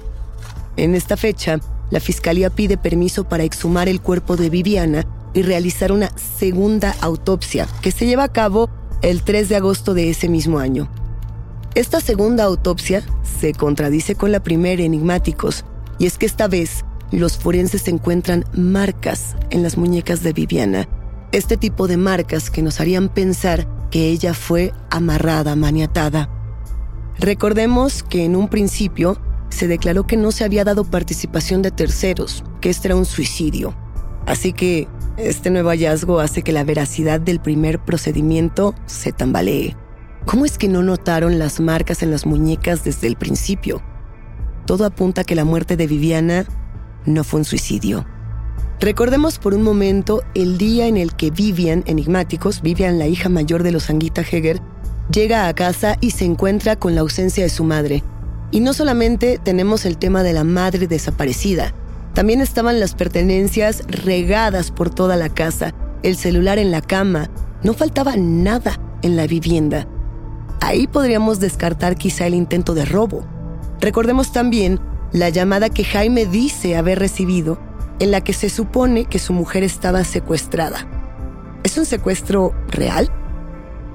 En 0.76 0.94
esta 0.94 1.16
fecha, 1.16 1.58
la 1.90 1.98
Fiscalía 1.98 2.50
pide 2.50 2.76
permiso 2.76 3.24
para 3.24 3.42
exhumar 3.42 3.88
el 3.88 4.00
cuerpo 4.00 4.36
de 4.36 4.50
Viviana 4.50 5.04
y 5.34 5.42
realizar 5.42 5.90
una 5.90 6.16
segunda 6.16 6.94
autopsia 7.00 7.66
que 7.82 7.90
se 7.90 8.06
lleva 8.06 8.22
a 8.22 8.32
cabo 8.32 8.70
el 9.02 9.22
3 9.22 9.48
de 9.48 9.56
agosto 9.56 9.94
de 9.94 10.10
ese 10.10 10.28
mismo 10.28 10.60
año. 10.60 10.88
Esta 11.76 12.00
segunda 12.00 12.44
autopsia 12.44 13.02
se 13.38 13.52
contradice 13.52 14.14
con 14.14 14.32
la 14.32 14.40
primera 14.40 14.82
enigmáticos, 14.82 15.66
y 15.98 16.06
es 16.06 16.16
que 16.16 16.24
esta 16.24 16.48
vez 16.48 16.86
los 17.12 17.36
forenses 17.36 17.86
encuentran 17.86 18.46
marcas 18.54 19.36
en 19.50 19.62
las 19.62 19.76
muñecas 19.76 20.22
de 20.22 20.32
Viviana, 20.32 20.88
este 21.32 21.58
tipo 21.58 21.86
de 21.86 21.98
marcas 21.98 22.48
que 22.48 22.62
nos 22.62 22.80
harían 22.80 23.10
pensar 23.10 23.68
que 23.90 24.08
ella 24.08 24.32
fue 24.32 24.72
amarrada, 24.88 25.54
maniatada. 25.54 26.30
Recordemos 27.18 28.02
que 28.02 28.24
en 28.24 28.36
un 28.36 28.48
principio 28.48 29.18
se 29.50 29.68
declaró 29.68 30.06
que 30.06 30.16
no 30.16 30.32
se 30.32 30.44
había 30.44 30.64
dado 30.64 30.82
participación 30.82 31.60
de 31.60 31.72
terceros, 31.72 32.42
que 32.62 32.70
este 32.70 32.88
era 32.88 32.96
un 32.96 33.04
suicidio. 33.04 33.76
Así 34.24 34.54
que 34.54 34.88
este 35.18 35.50
nuevo 35.50 35.68
hallazgo 35.68 36.20
hace 36.20 36.40
que 36.40 36.52
la 36.52 36.64
veracidad 36.64 37.20
del 37.20 37.38
primer 37.38 37.78
procedimiento 37.80 38.74
se 38.86 39.12
tambalee. 39.12 39.76
¿Cómo 40.26 40.44
es 40.44 40.58
que 40.58 40.66
no 40.66 40.82
notaron 40.82 41.38
las 41.38 41.60
marcas 41.60 42.02
en 42.02 42.10
las 42.10 42.26
muñecas 42.26 42.82
desde 42.82 43.06
el 43.06 43.14
principio? 43.14 43.80
Todo 44.66 44.84
apunta 44.84 45.20
a 45.20 45.24
que 45.24 45.36
la 45.36 45.44
muerte 45.44 45.76
de 45.76 45.86
Viviana 45.86 46.46
no 47.04 47.22
fue 47.22 47.38
un 47.38 47.44
suicidio. 47.44 48.04
Recordemos 48.80 49.38
por 49.38 49.54
un 49.54 49.62
momento 49.62 50.24
el 50.34 50.58
día 50.58 50.88
en 50.88 50.96
el 50.96 51.14
que 51.14 51.30
Vivian, 51.30 51.84
enigmáticos, 51.86 52.60
Vivian, 52.60 52.98
la 52.98 53.06
hija 53.06 53.28
mayor 53.28 53.62
de 53.62 53.70
los 53.70 53.88
Anguita 53.88 54.22
Heger, 54.22 54.60
llega 55.12 55.46
a 55.46 55.54
casa 55.54 55.96
y 56.00 56.10
se 56.10 56.24
encuentra 56.24 56.74
con 56.74 56.96
la 56.96 57.02
ausencia 57.02 57.44
de 57.44 57.50
su 57.50 57.62
madre. 57.62 58.02
Y 58.50 58.58
no 58.58 58.74
solamente 58.74 59.38
tenemos 59.38 59.86
el 59.86 59.96
tema 59.96 60.24
de 60.24 60.32
la 60.32 60.42
madre 60.42 60.88
desaparecida, 60.88 61.72
también 62.14 62.40
estaban 62.40 62.80
las 62.80 62.94
pertenencias 62.94 63.84
regadas 63.86 64.72
por 64.72 64.90
toda 64.90 65.16
la 65.16 65.28
casa, 65.28 65.72
el 66.02 66.16
celular 66.16 66.58
en 66.58 66.72
la 66.72 66.80
cama, 66.80 67.30
no 67.62 67.74
faltaba 67.74 68.16
nada 68.16 68.80
en 69.02 69.16
la 69.16 69.28
vivienda. 69.28 69.86
Ahí 70.66 70.88
podríamos 70.88 71.38
descartar 71.38 71.94
quizá 71.94 72.26
el 72.26 72.34
intento 72.34 72.74
de 72.74 72.84
robo. 72.84 73.24
Recordemos 73.80 74.32
también 74.32 74.80
la 75.12 75.28
llamada 75.28 75.70
que 75.70 75.84
Jaime 75.84 76.26
dice 76.26 76.74
haber 76.74 76.98
recibido 76.98 77.56
en 78.00 78.10
la 78.10 78.24
que 78.24 78.32
se 78.32 78.50
supone 78.50 79.04
que 79.04 79.20
su 79.20 79.32
mujer 79.32 79.62
estaba 79.62 80.02
secuestrada. 80.02 80.84
¿Es 81.62 81.78
un 81.78 81.84
secuestro 81.84 82.52
real? 82.66 83.12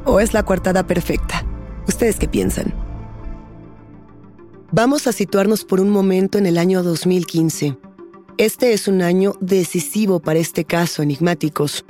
¿O 0.05 0.21
es 0.21 0.33
la 0.33 0.43
coartada 0.43 0.87
perfecta? 0.87 1.45
¿Ustedes 1.89 2.15
qué 2.15 2.29
piensan? 2.29 2.73
Vamos 4.71 5.07
a 5.07 5.11
situarnos 5.11 5.65
por 5.65 5.81
un 5.81 5.89
momento 5.89 6.37
en 6.37 6.45
el 6.45 6.57
año 6.57 6.83
2015. 6.83 7.77
Este 8.37 8.71
es 8.71 8.87
un 8.87 9.01
año 9.01 9.33
decisivo 9.41 10.21
para 10.21 10.39
este 10.39 10.63
caso, 10.63 11.03
enigmáticos. 11.03 11.83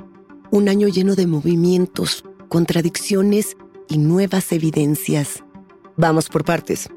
Un 0.50 0.68
año 0.68 0.88
lleno 0.88 1.14
de 1.14 1.28
movimientos, 1.28 2.24
contradicciones 2.48 3.56
y 3.92 3.98
nuevas 3.98 4.52
evidencias. 4.52 5.44
Vamos 5.96 6.28
por 6.28 6.44
partes. 6.44 6.88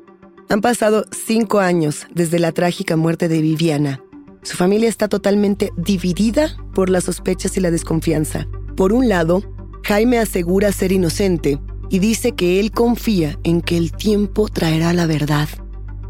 Han 0.50 0.62
pasado 0.62 1.06
cinco 1.12 1.60
años 1.60 2.08
desde 2.14 2.40
la 2.40 2.52
trágica 2.52 2.96
muerte 2.96 3.28
de 3.28 3.42
Viviana. 3.42 4.02
Su 4.44 4.56
familia 4.56 4.88
está 4.88 5.08
totalmente 5.08 5.72
dividida 5.76 6.56
por 6.74 6.90
las 6.90 7.06
sospechas 7.06 7.58
y 7.58 7.60
la 7.60 7.72
desconfianza. 7.72 8.48
Por 8.78 8.94
un 8.94 9.10
lado, 9.10 9.44
Jaime 9.84 10.20
asegura 10.20 10.72
ser 10.72 10.92
inocente 10.92 11.60
y 11.90 12.00
dice 12.00 12.32
que 12.32 12.60
él 12.60 12.72
confía 12.72 13.38
en 13.44 13.62
que 13.62 13.78
el 13.78 13.92
tiempo 13.92 14.48
traerá 14.48 14.94
la 14.94 15.06
verdad. 15.06 15.50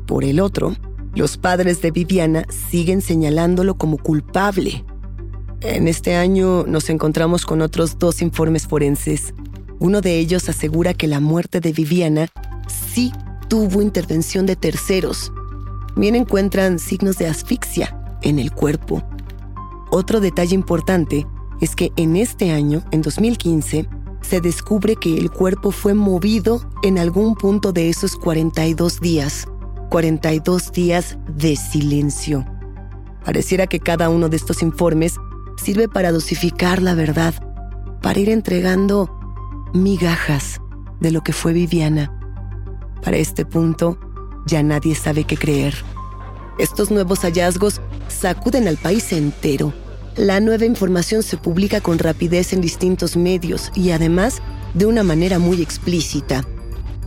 Por 0.06 0.24
el 0.24 0.40
otro, 0.40 0.76
los 1.16 1.38
padres 1.38 1.82
de 1.82 1.92
Viviana 1.92 2.46
siguen 2.50 3.02
señalándolo 3.02 3.78
como 3.78 3.98
culpable. 3.98 4.86
En 5.62 5.88
este 5.88 6.16
año 6.16 6.66
nos 6.68 6.90
encontramos 6.90 7.46
con 7.46 7.62
otros 7.62 7.98
dos 7.98 8.22
informes 8.22 8.68
forenses. 8.68 9.34
Uno 9.80 10.02
de 10.02 10.18
ellos 10.20 10.50
asegura 10.50 10.94
que 10.94 11.08
la 11.08 11.20
muerte 11.20 11.60
de 11.60 11.72
Viviana 11.74 12.28
sí 12.68 13.12
tuvo 13.48 13.82
intervención 13.82 14.46
de 14.46 14.56
terceros. 14.56 15.32
Bien 15.96 16.16
encuentran 16.16 16.80
signos 16.80 17.18
de 17.18 17.28
asfixia 17.28 17.98
en 18.22 18.40
el 18.40 18.52
cuerpo. 18.52 19.04
Otro 19.92 20.20
detalle 20.20 20.56
importante 20.56 21.26
es 21.62 21.76
que 21.76 21.92
en 21.96 22.16
este 22.16 22.52
año, 22.52 22.84
en 22.92 23.02
2015, 23.02 23.88
se 24.22 24.42
descubre 24.42 24.96
que 24.96 25.18
el 25.18 25.30
cuerpo 25.30 25.72
fue 25.72 25.94
movido 25.94 26.62
en 26.84 26.98
algún 26.98 27.36
punto 27.36 27.72
de 27.72 27.90
esos 27.90 28.16
42 28.16 29.00
días. 29.00 29.48
42 29.90 30.72
días 30.72 31.18
de 31.28 31.56
silencio. 31.56 32.46
Pareciera 33.24 33.68
que 33.68 33.80
cada 33.80 34.10
uno 34.10 34.30
de 34.30 34.38
estos 34.38 34.62
informes 34.62 35.16
sirve 35.58 35.88
para 35.88 36.12
dosificar 36.12 36.82
la 36.82 36.96
verdad, 36.96 37.34
para 38.02 38.20
ir 38.20 38.30
entregando 38.30 39.25
migajas 39.74 40.62
de 41.00 41.12
lo 41.12 41.22
que 41.22 41.34
fue 41.34 41.54
Viviana. 41.54 42.12
Para 43.04 43.18
este 43.18 43.46
punto, 43.46 43.98
ya 44.46 44.64
nadie 44.64 44.96
sabe 44.96 45.24
qué 45.24 45.38
creer. 45.38 45.76
Estos 46.58 46.92
nuevos 46.92 47.20
hallazgos 47.20 47.82
sacuden 48.08 48.68
al 48.68 48.78
país 48.78 49.12
entero. 49.12 49.74
La 50.16 50.40
nueva 50.40 50.66
información 50.66 51.24
se 51.24 51.38
publica 51.38 51.82
con 51.82 52.00
rapidez 52.00 52.54
en 52.54 52.62
distintos 52.62 53.18
medios 53.18 53.72
y 53.76 53.92
además 53.92 54.42
de 54.74 54.86
una 54.86 55.04
manera 55.04 55.40
muy 55.40 55.62
explícita. 55.62 56.46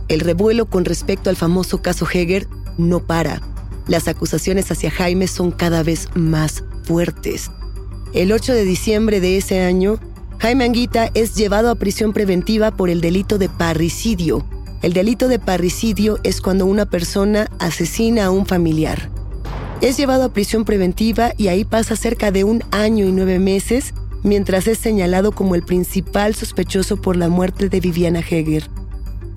El 0.07 0.19
revuelo 0.19 0.65
con 0.65 0.85
respecto 0.85 1.29
al 1.29 1.35
famoso 1.35 1.81
caso 1.81 2.07
Heger 2.11 2.47
no 2.77 2.99
para. 2.99 3.41
Las 3.87 4.07
acusaciones 4.07 4.71
hacia 4.71 4.91
Jaime 4.91 5.27
son 5.27 5.51
cada 5.51 5.83
vez 5.83 6.09
más 6.15 6.63
fuertes. 6.83 7.51
El 8.13 8.31
8 8.31 8.53
de 8.53 8.65
diciembre 8.65 9.19
de 9.19 9.37
ese 9.37 9.61
año, 9.61 9.99
Jaime 10.41 10.63
Anguita 10.63 11.11
es 11.15 11.35
llevado 11.35 11.69
a 11.69 11.75
prisión 11.75 12.13
preventiva 12.13 12.71
por 12.71 12.89
el 12.89 13.01
delito 13.01 13.37
de 13.37 13.49
parricidio. 13.49 14.45
El 14.81 14.93
delito 14.93 15.27
de 15.27 15.37
parricidio 15.37 16.17
es 16.23 16.39
cuando 16.39 16.65
una 16.65 16.85
persona 16.85 17.49
asesina 17.59 18.25
a 18.25 18.31
un 18.31 18.45
familiar. 18.45 19.09
Es 19.81 19.97
llevado 19.97 20.23
a 20.23 20.31
prisión 20.31 20.63
preventiva 20.63 21.33
y 21.35 21.49
ahí 21.49 21.65
pasa 21.65 21.97
cerca 21.97 22.31
de 22.31 22.45
un 22.45 22.63
año 22.71 23.05
y 23.05 23.11
nueve 23.11 23.37
meses 23.37 23.93
mientras 24.23 24.67
es 24.67 24.77
señalado 24.77 25.33
como 25.33 25.55
el 25.55 25.63
principal 25.63 26.33
sospechoso 26.35 27.01
por 27.01 27.17
la 27.17 27.27
muerte 27.27 27.67
de 27.67 27.81
Viviana 27.81 28.21
Heger. 28.21 28.69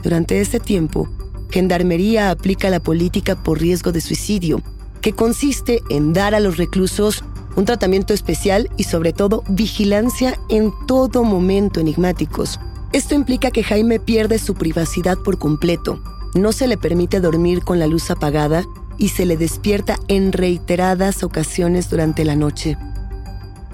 Durante 0.05 0.41
este 0.41 0.61
tiempo, 0.61 1.09
Gendarmería 1.51 2.31
aplica 2.31 2.71
la 2.71 2.79
política 2.79 3.43
por 3.43 3.61
riesgo 3.61 3.91
de 3.91 4.01
suicidio, 4.01 4.63
que 5.01 5.13
consiste 5.13 5.83
en 5.91 6.13
dar 6.13 6.37
a 6.37 6.41
los 6.41 6.59
reclusos 6.59 7.25
un 7.57 7.65
tratamiento 7.65 8.15
especial 8.15 8.71
y 8.77 8.85
sobre 8.85 9.13
todo 9.13 9.45
vigilancia 9.49 10.39
en 10.49 10.73
todo 10.87 11.25
momento 11.25 11.81
enigmáticos. 11.81 12.59
Esto 12.93 13.15
implica 13.15 13.51
que 13.51 13.63
Jaime 13.63 14.01
pierde 14.01 14.39
su 14.39 14.55
privacidad 14.55 15.19
por 15.19 15.39
completo, 15.39 16.01
no 16.35 16.53
se 16.53 16.67
le 16.67 16.79
permite 16.79 17.21
dormir 17.21 17.63
con 17.63 17.79
la 17.79 17.87
luz 17.87 18.11
apagada 18.11 18.65
y 18.97 19.09
se 19.09 19.27
le 19.27 19.37
despierta 19.37 19.99
en 20.09 20.33
reiteradas 20.33 21.23
ocasiones 21.23 21.91
durante 21.91 22.25
la 22.25 22.37
noche. 22.37 22.79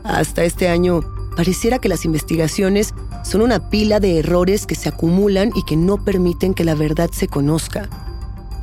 Hasta 0.03 0.45
este 0.45 0.69
año, 0.69 1.01
pareciera 1.37 1.79
que 1.79 1.89
las 1.89 2.05
investigaciones 2.05 2.95
son 3.23 3.43
una 3.43 3.69
pila 3.71 4.01
de 4.01 4.19
errores 4.19 4.67
que 4.67 4.75
se 4.75 4.89
acumulan 4.89 5.53
y 5.55 5.65
que 5.65 5.77
no 5.77 6.05
permiten 6.05 6.55
que 6.55 6.65
la 6.65 6.75
verdad 6.75 7.11
se 7.13 7.29
conozca. 7.29 7.89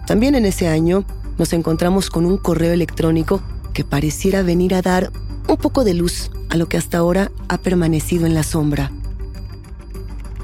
También 0.08 0.36
en 0.36 0.45
ese 0.45 0.67
año 0.67 1.06
nos 1.38 1.54
encontramos 1.54 2.10
con 2.10 2.25
un 2.25 2.38
correo 2.38 2.73
electrónico 2.73 3.41
que 3.75 3.83
pareciera 3.83 4.41
venir 4.41 4.73
a 4.73 4.81
dar 4.81 5.11
un 5.47 5.57
poco 5.57 5.83
de 5.83 5.93
luz 5.93 6.31
a 6.49 6.55
lo 6.55 6.67
que 6.67 6.77
hasta 6.77 6.97
ahora 6.97 7.31
ha 7.49 7.59
permanecido 7.59 8.25
en 8.25 8.33
la 8.33 8.41
sombra. 8.41 8.91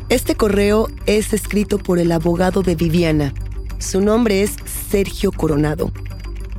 Este 0.09 0.35
correo 0.35 0.89
es 1.05 1.33
escrito 1.33 1.79
por 1.79 1.97
el 1.97 2.11
abogado 2.11 2.61
de 2.61 2.75
Viviana. 2.75 3.33
Su 3.79 4.01
nombre 4.01 4.43
es 4.43 4.57
Sergio 4.91 5.31
Coronado. 5.31 5.91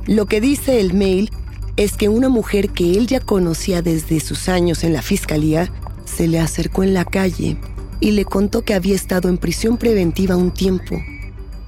Lo 0.07 0.25
que 0.25 0.41
dice 0.41 0.81
el 0.81 0.93
mail 0.93 1.29
es 1.77 1.93
que 1.95 2.09
una 2.09 2.27
mujer 2.27 2.71
que 2.71 2.97
él 2.97 3.05
ya 3.05 3.19
conocía 3.19 3.83
desde 3.83 4.19
sus 4.19 4.49
años 4.49 4.83
en 4.83 4.93
la 4.93 5.03
fiscalía 5.03 5.71
se 6.05 6.27
le 6.27 6.39
acercó 6.39 6.83
en 6.83 6.95
la 6.95 7.05
calle 7.05 7.57
y 7.99 8.11
le 8.11 8.25
contó 8.25 8.63
que 8.63 8.73
había 8.73 8.95
estado 8.95 9.29
en 9.29 9.37
prisión 9.37 9.77
preventiva 9.77 10.35
un 10.35 10.51
tiempo, 10.51 10.99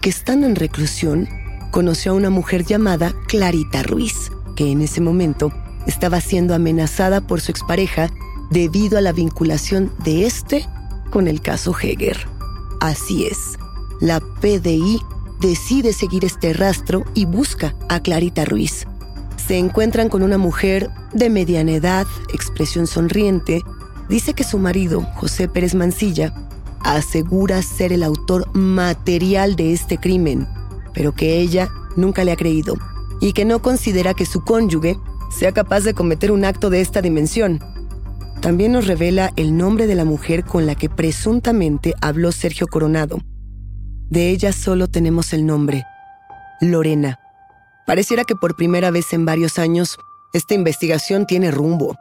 que 0.01 0.09
estando 0.09 0.47
en 0.47 0.55
reclusión 0.55 1.29
conoció 1.69 2.13
a 2.13 2.15
una 2.15 2.31
mujer 2.31 2.65
llamada 2.65 3.13
Clarita 3.27 3.83
Ruiz, 3.83 4.31
que 4.55 4.71
en 4.71 4.81
ese 4.81 5.01
momento 5.01 5.51
estaba 5.85 6.21
siendo 6.21 6.55
amenazada 6.55 7.21
por 7.21 7.41
su 7.41 7.51
expareja 7.51 8.09
debido 8.49 8.97
a 8.97 9.01
la 9.01 9.11
vinculación 9.11 9.91
de 10.03 10.25
este 10.25 10.65
con 11.11 11.27
el 11.27 11.41
caso 11.41 11.73
Heger. 11.79 12.27
Así 12.79 13.25
es, 13.25 13.57
la 14.01 14.19
PDI 14.19 15.01
decide 15.39 15.93
seguir 15.93 16.25
este 16.25 16.53
rastro 16.53 17.03
y 17.13 17.25
busca 17.25 17.75
a 17.89 17.99
Clarita 17.99 18.45
Ruiz. 18.45 18.85
Se 19.35 19.57
encuentran 19.57 20.09
con 20.09 20.23
una 20.23 20.37
mujer 20.37 20.89
de 21.13 21.29
mediana 21.29 21.73
edad, 21.73 22.07
expresión 22.33 22.87
sonriente, 22.87 23.61
dice 24.09 24.33
que 24.33 24.43
su 24.43 24.57
marido, 24.57 25.01
José 25.15 25.47
Pérez 25.47 25.75
Mancilla, 25.75 26.33
asegura 26.81 27.61
ser 27.61 27.93
el 27.93 28.03
autor 28.03 28.49
material 28.55 29.55
de 29.55 29.73
este 29.73 29.97
crimen, 29.97 30.47
pero 30.93 31.13
que 31.13 31.39
ella 31.39 31.69
nunca 31.95 32.23
le 32.23 32.31
ha 32.31 32.35
creído 32.35 32.75
y 33.21 33.33
que 33.33 33.45
no 33.45 33.61
considera 33.61 34.13
que 34.13 34.25
su 34.25 34.43
cónyuge 34.43 34.97
sea 35.31 35.51
capaz 35.51 35.81
de 35.81 35.93
cometer 35.93 36.31
un 36.31 36.45
acto 36.45 36.69
de 36.69 36.81
esta 36.81 37.01
dimensión. 37.01 37.59
También 38.41 38.71
nos 38.71 38.87
revela 38.87 39.31
el 39.35 39.57
nombre 39.57 39.87
de 39.87 39.95
la 39.95 40.05
mujer 40.05 40.43
con 40.43 40.65
la 40.65 40.75
que 40.75 40.89
presuntamente 40.89 41.93
habló 42.01 42.31
Sergio 42.31 42.67
Coronado. 42.67 43.19
De 44.09 44.29
ella 44.29 44.53
solo 44.53 44.87
tenemos 44.87 45.33
el 45.33 45.45
nombre, 45.45 45.83
Lorena. 46.61 47.19
Pareciera 47.87 48.23
que 48.23 48.35
por 48.35 48.55
primera 48.55 48.91
vez 48.91 49.13
en 49.13 49.25
varios 49.25 49.57
años, 49.57 49.97
esta 50.33 50.53
investigación 50.53 51.25
tiene 51.25 51.51
rumbo 51.51 51.95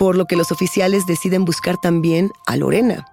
por 0.00 0.16
lo 0.16 0.24
que 0.24 0.34
los 0.34 0.50
oficiales 0.50 1.04
deciden 1.04 1.44
buscar 1.44 1.76
también 1.76 2.32
a 2.46 2.56
Lorena. 2.56 3.04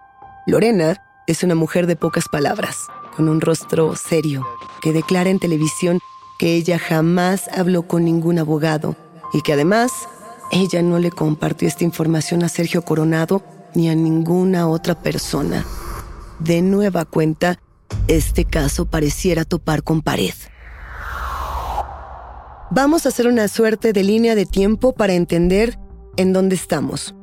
Lorena 0.46 0.96
es 1.28 1.44
una 1.44 1.54
mujer 1.54 1.86
de 1.86 1.98
pocas 1.98 2.30
palabras, 2.30 2.78
con 3.14 3.28
un 3.28 3.42
rostro 3.42 3.98
serio, 3.98 4.48
que 4.82 4.94
declara 4.94 5.30
en 5.30 5.38
televisión 5.38 6.00
que 6.38 6.56
ella 6.56 6.80
jamás 6.80 7.48
habló 7.50 7.88
con 7.88 8.06
ningún 8.06 8.40
abogado 8.40 8.96
y 9.34 9.42
que 9.42 9.54
además 9.54 9.92
ella 10.52 10.82
no 10.82 11.00
le 11.00 11.12
compartió 11.12 11.68
esta 11.68 11.84
información 11.84 12.44
a 12.44 12.50
Sergio 12.50 12.82
Coronado 12.84 13.44
ni 13.74 13.90
a 13.90 13.96
ninguna 13.96 14.68
otra 14.68 15.02
persona. 15.02 15.66
De 16.40 16.62
nueva 16.62 17.06
cuenta, 17.06 17.60
este 18.08 18.46
caso 18.46 18.86
pareciera 18.86 19.46
topar 19.46 19.84
con 19.84 20.02
pared. 20.02 20.34
Vamos 22.70 23.06
a 23.06 23.10
hacer 23.10 23.28
una 23.28 23.48
suerte 23.48 23.94
de 23.94 24.04
línea 24.04 24.36
de 24.36 24.46
tiempo 24.46 24.94
para 24.94 25.14
entender 25.14 25.80
en 26.18 26.34
dónde 26.34 26.56
estamos. 26.56 27.16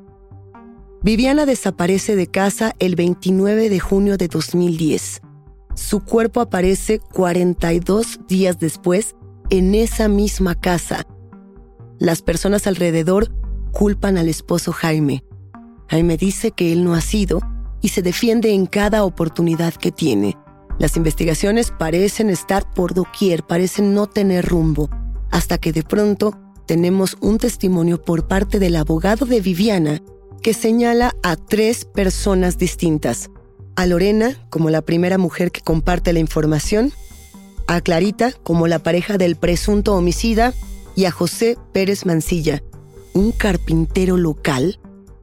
Viviana 1.02 1.44
desaparece 1.44 2.16
de 2.16 2.28
casa 2.28 2.74
el 2.78 2.96
29 2.96 3.68
de 3.68 3.78
junio 3.78 4.16
de 4.16 4.28
2010. 4.28 5.20
Su 5.74 6.00
cuerpo 6.00 6.40
aparece 6.40 7.00
42 7.00 8.20
días 8.28 8.58
después 8.60 9.16
en 9.50 9.74
esa 9.74 10.08
misma 10.08 10.54
casa. 10.54 11.04
Las 11.98 12.22
personas 12.22 12.66
alrededor 12.66 13.32
culpan 13.72 14.16
al 14.16 14.28
esposo 14.28 14.72
Jaime. 14.72 15.24
Jaime 15.88 16.16
dice 16.16 16.52
que 16.52 16.72
él 16.72 16.84
no 16.84 16.94
ha 16.94 17.00
sido 17.00 17.40
y 17.80 17.88
se 17.88 18.02
defiende 18.02 18.52
en 18.52 18.66
cada 18.66 19.04
oportunidad 19.04 19.74
que 19.74 19.90
tiene. 19.90 20.36
Las 20.78 20.96
investigaciones 20.96 21.72
parecen 21.76 22.30
estar 22.30 22.72
por 22.72 22.94
doquier, 22.94 23.42
parecen 23.42 23.94
no 23.94 24.06
tener 24.06 24.46
rumbo, 24.46 24.88
hasta 25.30 25.58
que 25.58 25.72
de 25.72 25.82
pronto 25.82 26.38
tenemos 26.66 27.16
un 27.20 27.38
testimonio 27.38 28.00
por 28.00 28.26
parte 28.26 28.58
del 28.58 28.76
abogado 28.76 29.26
de 29.26 29.40
Viviana 29.40 30.00
que 30.42 30.54
señala 30.54 31.14
a 31.22 31.36
tres 31.36 31.84
personas 31.84 32.58
distintas. 32.58 33.30
A 33.76 33.86
Lorena 33.86 34.36
como 34.50 34.70
la 34.70 34.82
primera 34.82 35.18
mujer 35.18 35.50
que 35.50 35.60
comparte 35.60 36.12
la 36.12 36.20
información, 36.20 36.92
a 37.66 37.80
Clarita 37.80 38.32
como 38.42 38.68
la 38.68 38.78
pareja 38.78 39.18
del 39.18 39.36
presunto 39.36 39.94
homicida 39.94 40.54
y 40.94 41.06
a 41.06 41.10
José 41.10 41.58
Pérez 41.72 42.06
Mancilla, 42.06 42.62
un 43.14 43.32
carpintero 43.32 44.16
local 44.16 44.78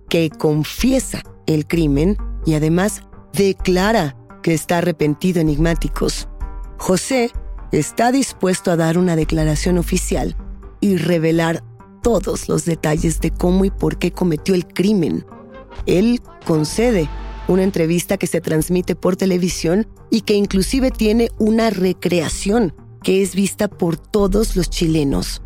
que 0.09 0.29
confiesa 0.29 1.23
el 1.45 1.65
crimen 1.65 2.17
y 2.45 2.55
además 2.55 3.03
declara 3.31 4.17
que 4.43 4.53
está 4.53 4.79
arrepentido 4.79 5.39
enigmáticos. 5.39 6.27
José 6.77 7.31
está 7.71 8.11
dispuesto 8.11 8.71
a 8.71 8.75
dar 8.75 8.97
una 8.97 9.15
declaración 9.15 9.77
oficial 9.77 10.35
y 10.81 10.97
revelar 10.97 11.63
todos 12.01 12.49
los 12.49 12.65
detalles 12.65 13.21
de 13.21 13.31
cómo 13.31 13.63
y 13.63 13.69
por 13.69 13.97
qué 13.97 14.11
cometió 14.11 14.55
el 14.55 14.67
crimen. 14.67 15.25
Él 15.85 16.21
concede 16.45 17.07
una 17.51 17.63
entrevista 17.63 18.17
que 18.17 18.27
se 18.27 18.41
transmite 18.41 18.95
por 18.95 19.15
televisión 19.15 19.87
y 20.09 20.21
que 20.21 20.33
inclusive 20.33 20.91
tiene 20.91 21.29
una 21.37 21.69
recreación 21.69 22.73
que 23.03 23.21
es 23.21 23.35
vista 23.35 23.67
por 23.67 23.97
todos 23.97 24.55
los 24.55 24.69
chilenos. 24.69 25.41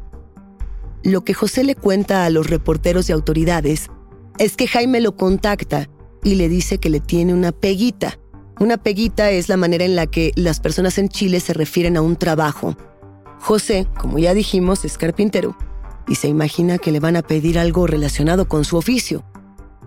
Lo 1.04 1.24
que 1.24 1.34
José 1.34 1.64
le 1.64 1.76
cuenta 1.76 2.26
a 2.26 2.30
los 2.30 2.50
reporteros 2.50 3.10
y 3.10 3.12
autoridades 3.12 3.90
es 4.38 4.58
que 4.58 4.68
Jaime 4.68 5.02
lo 5.02 5.16
contacta 5.16 5.90
y 6.24 6.36
le 6.36 6.50
dice 6.50 6.80
que 6.80 6.90
le 6.90 7.00
tiene 7.00 7.34
una 7.34 7.52
peguita. 7.52 8.20
Una 8.60 8.78
peguita 8.78 9.32
es 9.32 9.48
la 9.50 9.58
manera 9.58 9.86
en 9.86 9.96
la 9.96 10.08
que 10.08 10.32
las 10.36 10.60
personas 10.60 10.98
en 10.98 11.10
Chile 11.10 11.40
se 11.40 11.54
refieren 11.54 11.98
a 11.98 12.02
un 12.02 12.16
trabajo. 12.16 12.76
José, 13.40 13.88
como 14.00 14.18
ya 14.18 14.34
dijimos, 14.34 14.84
es 14.86 14.98
carpintero 14.98 15.56
y 16.08 16.16
se 16.16 16.28
imagina 16.28 16.78
que 16.78 16.92
le 16.92 17.00
van 17.00 17.16
a 17.16 17.22
pedir 17.22 17.60
algo 17.60 17.88
relacionado 17.88 18.48
con 18.48 18.66
su 18.66 18.78
oficio. 18.78 19.24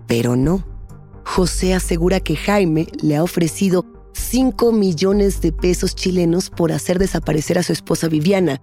Pero 0.07 0.35
no. 0.35 0.78
José 1.25 1.73
asegura 1.73 2.19
que 2.19 2.35
Jaime 2.35 2.87
le 3.01 3.15
ha 3.15 3.23
ofrecido 3.23 3.85
5 4.13 4.71
millones 4.71 5.41
de 5.41 5.51
pesos 5.51 5.95
chilenos 5.95 6.49
por 6.49 6.71
hacer 6.71 6.99
desaparecer 6.99 7.57
a 7.57 7.63
su 7.63 7.73
esposa 7.73 8.07
Viviana. 8.07 8.61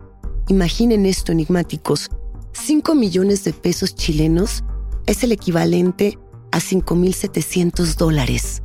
Imaginen 0.49 1.07
esto, 1.07 1.33
enigmáticos. 1.33 2.11
5 2.53 2.95
millones 2.95 3.45
de 3.45 3.53
pesos 3.53 3.95
chilenos 3.95 4.65
es 5.07 5.23
el 5.25 5.33
equivalente 5.33 6.19
a 6.53 6.59
5.700 6.59 7.97
dólares. 7.97 8.63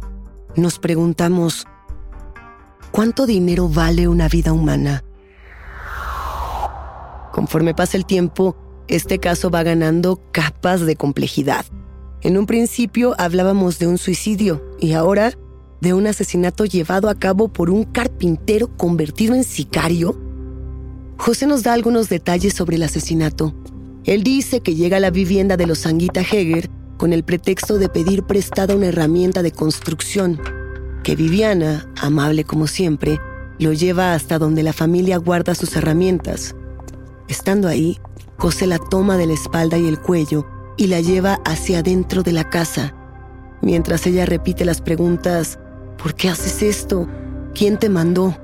Nos 0.56 0.80
preguntamos, 0.80 1.66
¿cuánto 2.92 3.26
dinero 3.26 3.70
vale 3.70 4.08
una 4.08 4.28
vida 4.28 4.54
humana? 4.54 5.04
Conforme 7.32 7.74
pasa 7.74 7.98
el 7.98 8.06
tiempo, 8.06 8.56
este 8.88 9.20
caso 9.20 9.50
va 9.50 9.64
ganando 9.64 10.22
capas 10.32 10.82
de 10.82 10.96
complejidad. 10.96 11.66
En 12.24 12.38
un 12.38 12.46
principio 12.46 13.16
hablábamos 13.18 13.80
de 13.80 13.88
un 13.88 13.98
suicidio 13.98 14.64
y 14.80 14.94
ahora 14.94 15.34
de 15.82 15.96
un 15.96 16.06
asesinato 16.06 16.66
llevado 16.66 17.10
a 17.10 17.16
cabo 17.16 17.48
por 17.48 17.72
un 17.72 17.84
carpintero 17.84 18.68
convertido 18.78 19.34
en 19.34 19.44
sicario. 19.44 20.16
José 21.18 21.48
nos 21.48 21.64
da 21.64 21.74
algunos 21.74 22.10
detalles 22.10 22.54
sobre 22.54 22.76
el 22.76 22.84
asesinato. 22.84 23.56
Él 24.04 24.22
dice 24.22 24.60
que 24.60 24.76
llega 24.76 24.98
a 24.98 25.00
la 25.00 25.10
vivienda 25.10 25.58
de 25.58 25.66
los 25.66 25.80
Sanguita 25.80 26.22
Heger 26.22 26.70
con 26.98 27.12
el 27.12 27.24
pretexto 27.24 27.80
de 27.80 27.90
pedir 27.90 28.22
prestada 28.22 28.76
una 28.76 28.88
herramienta 28.88 29.42
de 29.42 29.52
construcción, 29.52 30.40
que 31.04 31.16
Viviana, 31.16 31.92
amable 32.00 32.44
como 32.44 32.68
siempre, 32.68 33.20
lo 33.58 33.74
lleva 33.74 34.14
hasta 34.14 34.38
donde 34.38 34.62
la 34.62 34.74
familia 34.74 35.18
guarda 35.18 35.56
sus 35.56 35.76
herramientas. 35.76 36.56
Estando 37.28 37.68
ahí, 37.68 37.98
José 38.38 38.68
la 38.68 38.78
toma 38.78 39.18
de 39.18 39.26
la 39.26 39.34
espalda 39.34 39.80
y 39.80 39.88
el 39.88 40.00
cuello 40.00 40.46
y 40.78 40.88
la 40.88 41.02
lleva 41.02 41.40
hacia 41.46 41.80
adentro 41.80 42.24
de 42.24 42.32
la 42.32 42.50
casa, 42.50 42.94
mientras 43.62 44.06
ella 44.08 44.26
repite 44.26 44.66
las 44.66 44.82
preguntas, 44.82 45.60
¿por 46.02 46.16
qué 46.16 46.30
haces 46.30 46.62
esto? 46.64 47.08
¿Quién 47.54 47.78
te 47.78 47.90
mandó? 47.90 48.36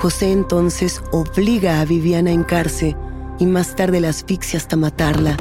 José 0.00 0.32
entonces 0.32 1.02
obliga 1.12 1.80
a 1.80 1.84
Viviana 1.84 2.30
a 2.30 2.34
encarse 2.34 2.96
y 3.38 3.46
más 3.46 3.76
tarde 3.76 4.00
la 4.00 4.08
asfixia 4.08 4.58
hasta 4.58 4.76
matarla. 4.76 5.36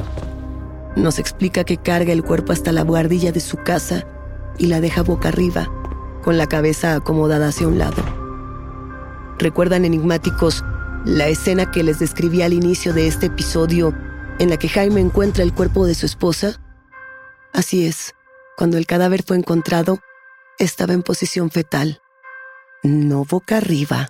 Nos 0.95 1.19
explica 1.19 1.63
que 1.63 1.77
carga 1.77 2.11
el 2.13 2.23
cuerpo 2.23 2.51
hasta 2.51 2.71
la 2.71 2.83
buhardilla 2.83 3.31
de 3.31 3.39
su 3.39 3.57
casa 3.57 4.05
y 4.57 4.67
la 4.67 4.81
deja 4.81 5.01
boca 5.01 5.29
arriba, 5.29 5.69
con 6.23 6.37
la 6.37 6.47
cabeza 6.47 6.95
acomodada 6.95 7.47
hacia 7.47 7.67
un 7.67 7.77
lado. 7.77 8.03
¿Recuerdan 9.37 9.85
enigmáticos 9.85 10.63
la 11.05 11.27
escena 11.27 11.71
que 11.71 11.83
les 11.83 11.99
describí 11.99 12.41
al 12.41 12.51
inicio 12.51 12.93
de 12.93 13.07
este 13.07 13.27
episodio 13.27 13.93
en 14.39 14.49
la 14.49 14.57
que 14.57 14.69
Jaime 14.69 15.01
encuentra 15.01 15.43
el 15.43 15.53
cuerpo 15.53 15.85
de 15.85 15.95
su 15.95 16.05
esposa? 16.05 16.59
Así 17.53 17.85
es, 17.85 18.15
cuando 18.57 18.77
el 18.77 18.87
cadáver 18.87 19.23
fue 19.23 19.37
encontrado, 19.37 19.99
estaba 20.57 20.93
en 20.93 21.03
posición 21.03 21.51
fetal, 21.51 22.01
no 22.83 23.25
boca 23.25 23.57
arriba. 23.57 24.09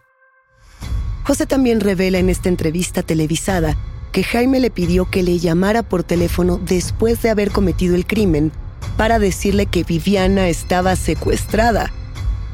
José 1.24 1.46
también 1.46 1.80
revela 1.80 2.18
en 2.20 2.30
esta 2.30 2.50
entrevista 2.50 3.04
televisada 3.04 3.78
que 4.12 4.24
Jaime 4.24 4.60
le 4.60 4.72
pidió 4.72 5.10
que 5.10 5.24
le 5.24 5.38
llamara 5.38 5.84
por 5.84 6.04
teléfono 6.04 6.58
después 6.58 7.22
de 7.22 7.30
haber 7.30 7.52
cometido 7.52 7.96
el 7.96 8.08
crimen 8.08 8.52
para 8.98 9.20
decirle 9.20 9.65
que 9.65 9.84
Viviana 9.84 10.50
estaba 10.50 10.96
secuestrada. 10.96 11.92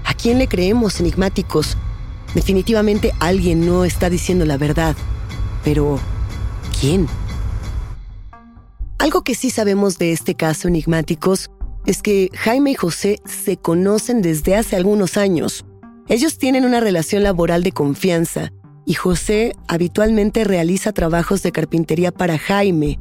¿A 0.03 0.13
quién 0.13 0.37
le 0.37 0.47
creemos, 0.47 0.99
enigmáticos? 0.99 1.77
Definitivamente 2.33 3.13
alguien 3.19 3.65
no 3.65 3.85
está 3.85 4.09
diciendo 4.09 4.45
la 4.45 4.57
verdad. 4.57 4.95
Pero, 5.63 5.99
¿quién? 6.79 7.07
Algo 8.97 9.23
que 9.23 9.35
sí 9.35 9.49
sabemos 9.49 9.97
de 9.97 10.13
este 10.13 10.35
caso, 10.35 10.67
enigmáticos, 10.67 11.51
es 11.85 12.01
que 12.01 12.29
Jaime 12.33 12.71
y 12.71 12.75
José 12.75 13.19
se 13.25 13.57
conocen 13.57 14.21
desde 14.21 14.55
hace 14.55 14.75
algunos 14.75 15.17
años. 15.17 15.65
Ellos 16.07 16.37
tienen 16.37 16.65
una 16.65 16.79
relación 16.79 17.23
laboral 17.23 17.61
de 17.61 17.71
confianza 17.71 18.51
y 18.85 18.93
José 18.93 19.53
habitualmente 19.67 20.43
realiza 20.43 20.93
trabajos 20.93 21.43
de 21.43 21.51
carpintería 21.51 22.11
para 22.11 22.37
Jaime. 22.37 22.99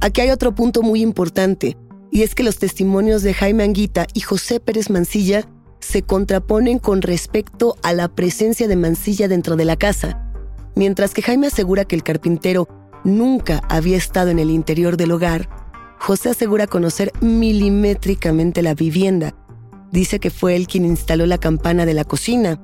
Aquí 0.00 0.20
hay 0.20 0.30
otro 0.30 0.54
punto 0.54 0.82
muy 0.82 1.02
importante, 1.02 1.76
y 2.10 2.22
es 2.22 2.34
que 2.34 2.42
los 2.42 2.58
testimonios 2.58 3.22
de 3.22 3.34
Jaime 3.34 3.64
Anguita 3.64 4.06
y 4.12 4.20
José 4.20 4.60
Pérez 4.60 4.90
Mancilla 4.90 5.48
se 5.80 6.02
contraponen 6.02 6.78
con 6.78 7.02
respecto 7.02 7.76
a 7.82 7.92
la 7.92 8.08
presencia 8.08 8.68
de 8.68 8.76
Mancilla 8.76 9.26
dentro 9.28 9.56
de 9.56 9.64
la 9.64 9.76
casa, 9.76 10.30
mientras 10.76 11.14
que 11.14 11.22
Jaime 11.22 11.48
asegura 11.48 11.84
que 11.84 11.96
el 11.96 12.02
carpintero 12.02 12.68
nunca 13.04 13.62
había 13.68 13.96
estado 13.96 14.30
en 14.30 14.38
el 14.38 14.50
interior 14.50 14.96
del 14.96 15.12
hogar, 15.12 15.48
José 15.98 16.30
asegura 16.30 16.66
conocer 16.66 17.12
milimétricamente 17.20 18.60
la 18.60 18.74
vivienda. 18.74 19.34
Dice 19.92 20.18
que 20.18 20.30
fue 20.30 20.56
él 20.56 20.66
quien 20.66 20.84
instaló 20.84 21.26
la 21.26 21.38
campana 21.38 21.86
de 21.86 21.94
la 21.94 22.04
cocina. 22.04 22.60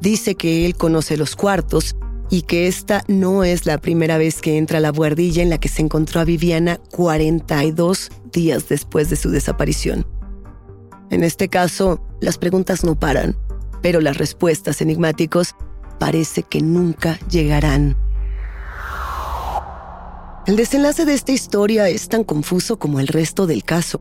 Dice 0.00 0.34
que 0.34 0.66
él 0.66 0.76
conoce 0.76 1.16
los 1.16 1.34
cuartos 1.36 1.96
y 2.28 2.42
que 2.42 2.66
esta 2.66 3.04
no 3.08 3.44
es 3.44 3.66
la 3.66 3.78
primera 3.78 4.18
vez 4.18 4.40
que 4.40 4.58
entra 4.58 4.78
a 4.78 4.80
la 4.80 4.92
buhardilla 4.92 5.42
en 5.42 5.50
la 5.50 5.58
que 5.58 5.68
se 5.68 5.82
encontró 5.82 6.20
a 6.20 6.24
Viviana 6.24 6.80
42 6.90 8.10
días 8.32 8.68
después 8.68 9.10
de 9.10 9.16
su 9.16 9.30
desaparición. 9.30 10.06
En 11.10 11.24
este 11.24 11.48
caso, 11.48 12.00
las 12.20 12.38
preguntas 12.38 12.84
no 12.84 12.98
paran, 12.98 13.36
pero 13.82 14.00
las 14.00 14.16
respuestas 14.16 14.80
enigmáticos 14.80 15.54
parece 15.98 16.42
que 16.42 16.62
nunca 16.62 17.18
llegarán. 17.30 18.01
El 20.44 20.56
desenlace 20.56 21.04
de 21.04 21.14
esta 21.14 21.30
historia 21.30 21.88
es 21.88 22.08
tan 22.08 22.24
confuso 22.24 22.76
como 22.76 22.98
el 22.98 23.06
resto 23.06 23.46
del 23.46 23.62
caso. 23.62 24.00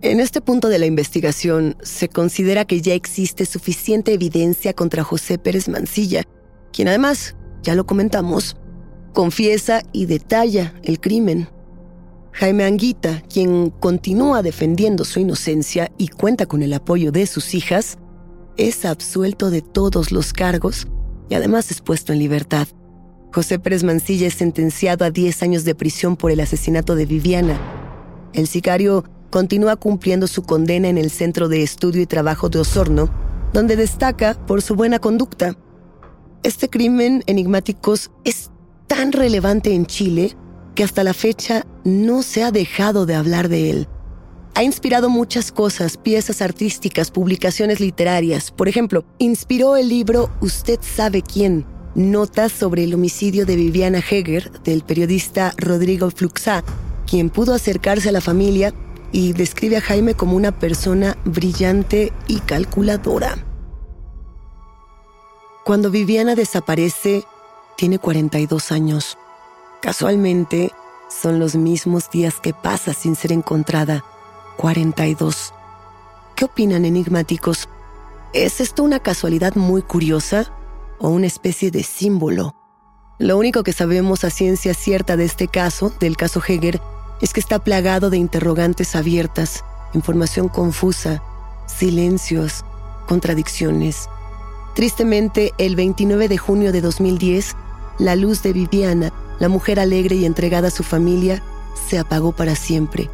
En 0.00 0.18
este 0.18 0.40
punto 0.40 0.68
de 0.68 0.80
la 0.80 0.86
investigación, 0.86 1.76
se 1.82 2.08
considera 2.08 2.64
que 2.64 2.80
ya 2.80 2.94
existe 2.94 3.46
suficiente 3.46 4.12
evidencia 4.12 4.72
contra 4.72 5.04
José 5.04 5.38
Pérez 5.38 5.68
Mancilla, 5.68 6.24
quien 6.72 6.88
además 6.88 7.36
ya 7.62 7.76
lo 7.76 7.86
comentamos, 7.86 8.56
confiesa 9.12 9.82
y 9.92 10.06
detalla 10.06 10.74
el 10.82 10.98
crimen. 10.98 11.48
Jaime 12.32 12.64
Anguita, 12.64 13.22
quien 13.32 13.70
continúa 13.70 14.42
defendiendo 14.42 15.04
su 15.04 15.20
inocencia 15.20 15.92
y 15.96 16.08
cuenta 16.08 16.46
con 16.46 16.64
el 16.64 16.72
apoyo 16.72 17.12
de 17.12 17.28
sus 17.28 17.54
hijas, 17.54 17.98
es 18.56 18.84
absuelto 18.84 19.50
de 19.50 19.62
todos 19.62 20.10
los 20.10 20.32
cargos 20.32 20.88
y 21.28 21.34
además 21.36 21.70
es 21.70 21.80
puesto 21.80 22.12
en 22.12 22.18
libertad. 22.18 22.66
José 23.32 23.58
Pérez 23.58 23.82
Mancilla 23.82 24.26
es 24.26 24.34
sentenciado 24.34 25.04
a 25.04 25.10
10 25.10 25.42
años 25.42 25.64
de 25.64 25.74
prisión 25.74 26.16
por 26.16 26.30
el 26.30 26.40
asesinato 26.40 26.94
de 26.94 27.06
Viviana. 27.06 27.60
El 28.32 28.46
sicario 28.46 29.04
continúa 29.30 29.76
cumpliendo 29.76 30.26
su 30.26 30.42
condena 30.42 30.88
en 30.88 30.98
el 30.98 31.10
Centro 31.10 31.48
de 31.48 31.62
Estudio 31.62 32.02
y 32.02 32.06
Trabajo 32.06 32.48
de 32.48 32.58
Osorno, 32.58 33.08
donde 33.52 33.76
destaca 33.76 34.34
por 34.46 34.62
su 34.62 34.74
buena 34.74 34.98
conducta 34.98 35.56
este 36.44 36.68
crimen 36.68 37.22
enigmáticos 37.26 38.10
es 38.24 38.50
tan 38.88 39.12
relevante 39.12 39.74
en 39.74 39.86
Chile 39.86 40.36
que 40.74 40.82
hasta 40.82 41.04
la 41.04 41.14
fecha 41.14 41.64
no 41.84 42.24
se 42.24 42.42
ha 42.42 42.50
dejado 42.50 43.06
de 43.06 43.14
hablar 43.14 43.48
de 43.48 43.70
él. 43.70 43.88
Ha 44.56 44.64
inspirado 44.64 45.08
muchas 45.08 45.52
cosas, 45.52 45.96
piezas 45.96 46.42
artísticas, 46.42 47.12
publicaciones 47.12 47.78
literarias. 47.78 48.50
Por 48.50 48.68
ejemplo, 48.68 49.04
inspiró 49.18 49.76
el 49.76 49.88
libro 49.88 50.30
Usted 50.40 50.80
sabe 50.82 51.22
quién, 51.22 51.64
notas 51.94 52.52
sobre 52.52 52.84
el 52.84 52.94
homicidio 52.94 53.46
de 53.46 53.56
Viviana 53.56 53.98
Heger 53.98 54.50
del 54.62 54.82
periodista 54.82 55.52
Rodrigo 55.56 56.10
Fluxá, 56.10 56.64
quien 57.06 57.30
pudo 57.30 57.54
acercarse 57.54 58.08
a 58.08 58.12
la 58.12 58.20
familia 58.20 58.72
y 59.12 59.32
describe 59.34 59.76
a 59.76 59.80
Jaime 59.80 60.14
como 60.14 60.36
una 60.36 60.58
persona 60.58 61.16
brillante 61.24 62.12
y 62.28 62.40
calculadora. 62.40 63.36
Cuando 65.64 65.90
Viviana 65.90 66.34
desaparece, 66.34 67.24
tiene 67.76 67.98
42 67.98 68.72
años. 68.72 69.18
Casualmente, 69.80 70.72
son 71.08 71.38
los 71.38 71.54
mismos 71.56 72.10
días 72.10 72.40
que 72.40 72.54
pasa 72.54 72.94
sin 72.94 73.16
ser 73.16 73.32
encontrada. 73.32 74.04
42. 74.56 75.52
¿Qué 76.34 76.46
opinan 76.46 76.84
enigmáticos? 76.84 77.68
¿Es 78.32 78.60
esto 78.60 78.82
una 78.82 79.00
casualidad 79.00 79.54
muy 79.56 79.82
curiosa 79.82 80.50
o 81.02 81.10
una 81.10 81.26
especie 81.26 81.70
de 81.70 81.82
símbolo? 81.82 82.54
Lo 83.18 83.36
único 83.36 83.62
que 83.62 83.72
sabemos 83.72 84.24
a 84.24 84.30
ciencia 84.30 84.72
cierta 84.72 85.16
de 85.16 85.24
este 85.24 85.48
caso, 85.48 85.92
del 86.00 86.16
caso 86.16 86.40
Heger, 86.40 86.80
es 87.20 87.32
que 87.32 87.40
está 87.40 87.58
plagado 87.58 88.08
de 88.08 88.16
interrogantes 88.16 88.96
abiertas, 88.96 89.64
información 89.92 90.48
confusa, 90.48 91.22
silencios, 91.66 92.64
contradicciones. 93.06 94.08
Tristemente, 94.74 95.52
el 95.58 95.76
29 95.76 96.28
de 96.28 96.38
junio 96.38 96.72
de 96.72 96.80
2010, 96.80 97.56
la 97.98 98.16
luz 98.16 98.42
de 98.42 98.52
Viviana, 98.52 99.12
la 99.38 99.48
mujer 99.48 99.78
alegre 99.78 100.16
y 100.16 100.24
entregada 100.24 100.68
a 100.68 100.72
su 100.72 100.82
familia, 100.82 101.42
se 101.88 101.98
apagó 101.98 102.32
para 102.32 102.54
siempre. 102.54 103.10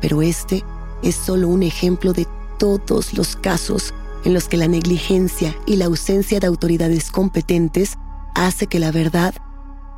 Pero 0.00 0.22
este 0.22 0.64
es 1.02 1.16
solo 1.16 1.48
un 1.48 1.62
ejemplo 1.62 2.12
de 2.12 2.26
todos 2.58 3.14
los 3.14 3.36
casos 3.36 3.92
en 4.24 4.34
los 4.34 4.48
que 4.48 4.56
la 4.56 4.68
negligencia 4.68 5.56
y 5.66 5.76
la 5.76 5.86
ausencia 5.86 6.40
de 6.40 6.46
autoridades 6.46 7.10
competentes 7.10 7.98
hace 8.34 8.66
que 8.66 8.78
la 8.78 8.92
verdad 8.92 9.34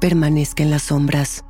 permanezca 0.00 0.62
en 0.62 0.70
las 0.70 0.82
sombras. 0.84 1.44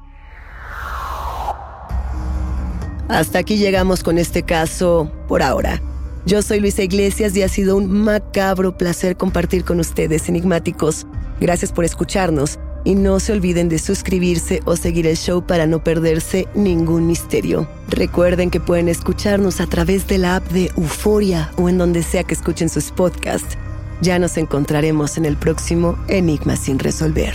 Hasta 3.09 3.39
aquí 3.39 3.57
llegamos 3.57 4.03
con 4.03 4.19
este 4.19 4.43
caso 4.43 5.11
por 5.29 5.43
ahora. 5.43 5.81
Yo 6.27 6.41
soy 6.41 6.61
Luisa 6.61 6.83
Iglesias 6.83 7.37
y 7.37 7.43
ha 7.43 7.49
sido 7.49 7.77
un 7.77 7.91
macabro 7.91 8.79
placer 8.79 9.17
compartir 9.17 9.65
con 9.65 9.79
ustedes, 9.79 10.29
enigmáticos. 10.29 11.07
Gracias 11.39 11.71
por 11.71 11.85
escucharnos 11.85 12.59
y 12.85 12.95
no 12.95 13.19
se 13.19 13.33
olviden 13.33 13.69
de 13.69 13.79
suscribirse 13.79 14.61
o 14.67 14.77
seguir 14.77 15.07
el 15.07 15.17
show 15.17 15.43
para 15.43 15.67
no 15.67 15.83
perderse 15.83 16.47
ningún 16.55 17.07
misterio. 17.07 17.67
Recuerden 17.89 18.51
que 18.51 18.61
pueden 18.61 18.89
escucharnos 18.89 19.61
a 19.61 19.67
través 19.67 20.07
de 20.07 20.19
la 20.19 20.37
app 20.37 20.49
de 20.51 20.71
Euforia 20.77 21.51
o 21.57 21.69
en 21.69 21.79
donde 21.79 22.03
sea 22.03 22.25
que 22.25 22.35
escuchen 22.35 22.69
sus 22.69 22.91
podcasts. 22.91 23.57
Ya 24.01 24.19
nos 24.19 24.37
encontraremos 24.37 25.17
en 25.17 25.25
el 25.25 25.37
próximo 25.37 25.99
Enigma 26.09 26.57
sin 26.57 26.79
resolver. 26.79 27.35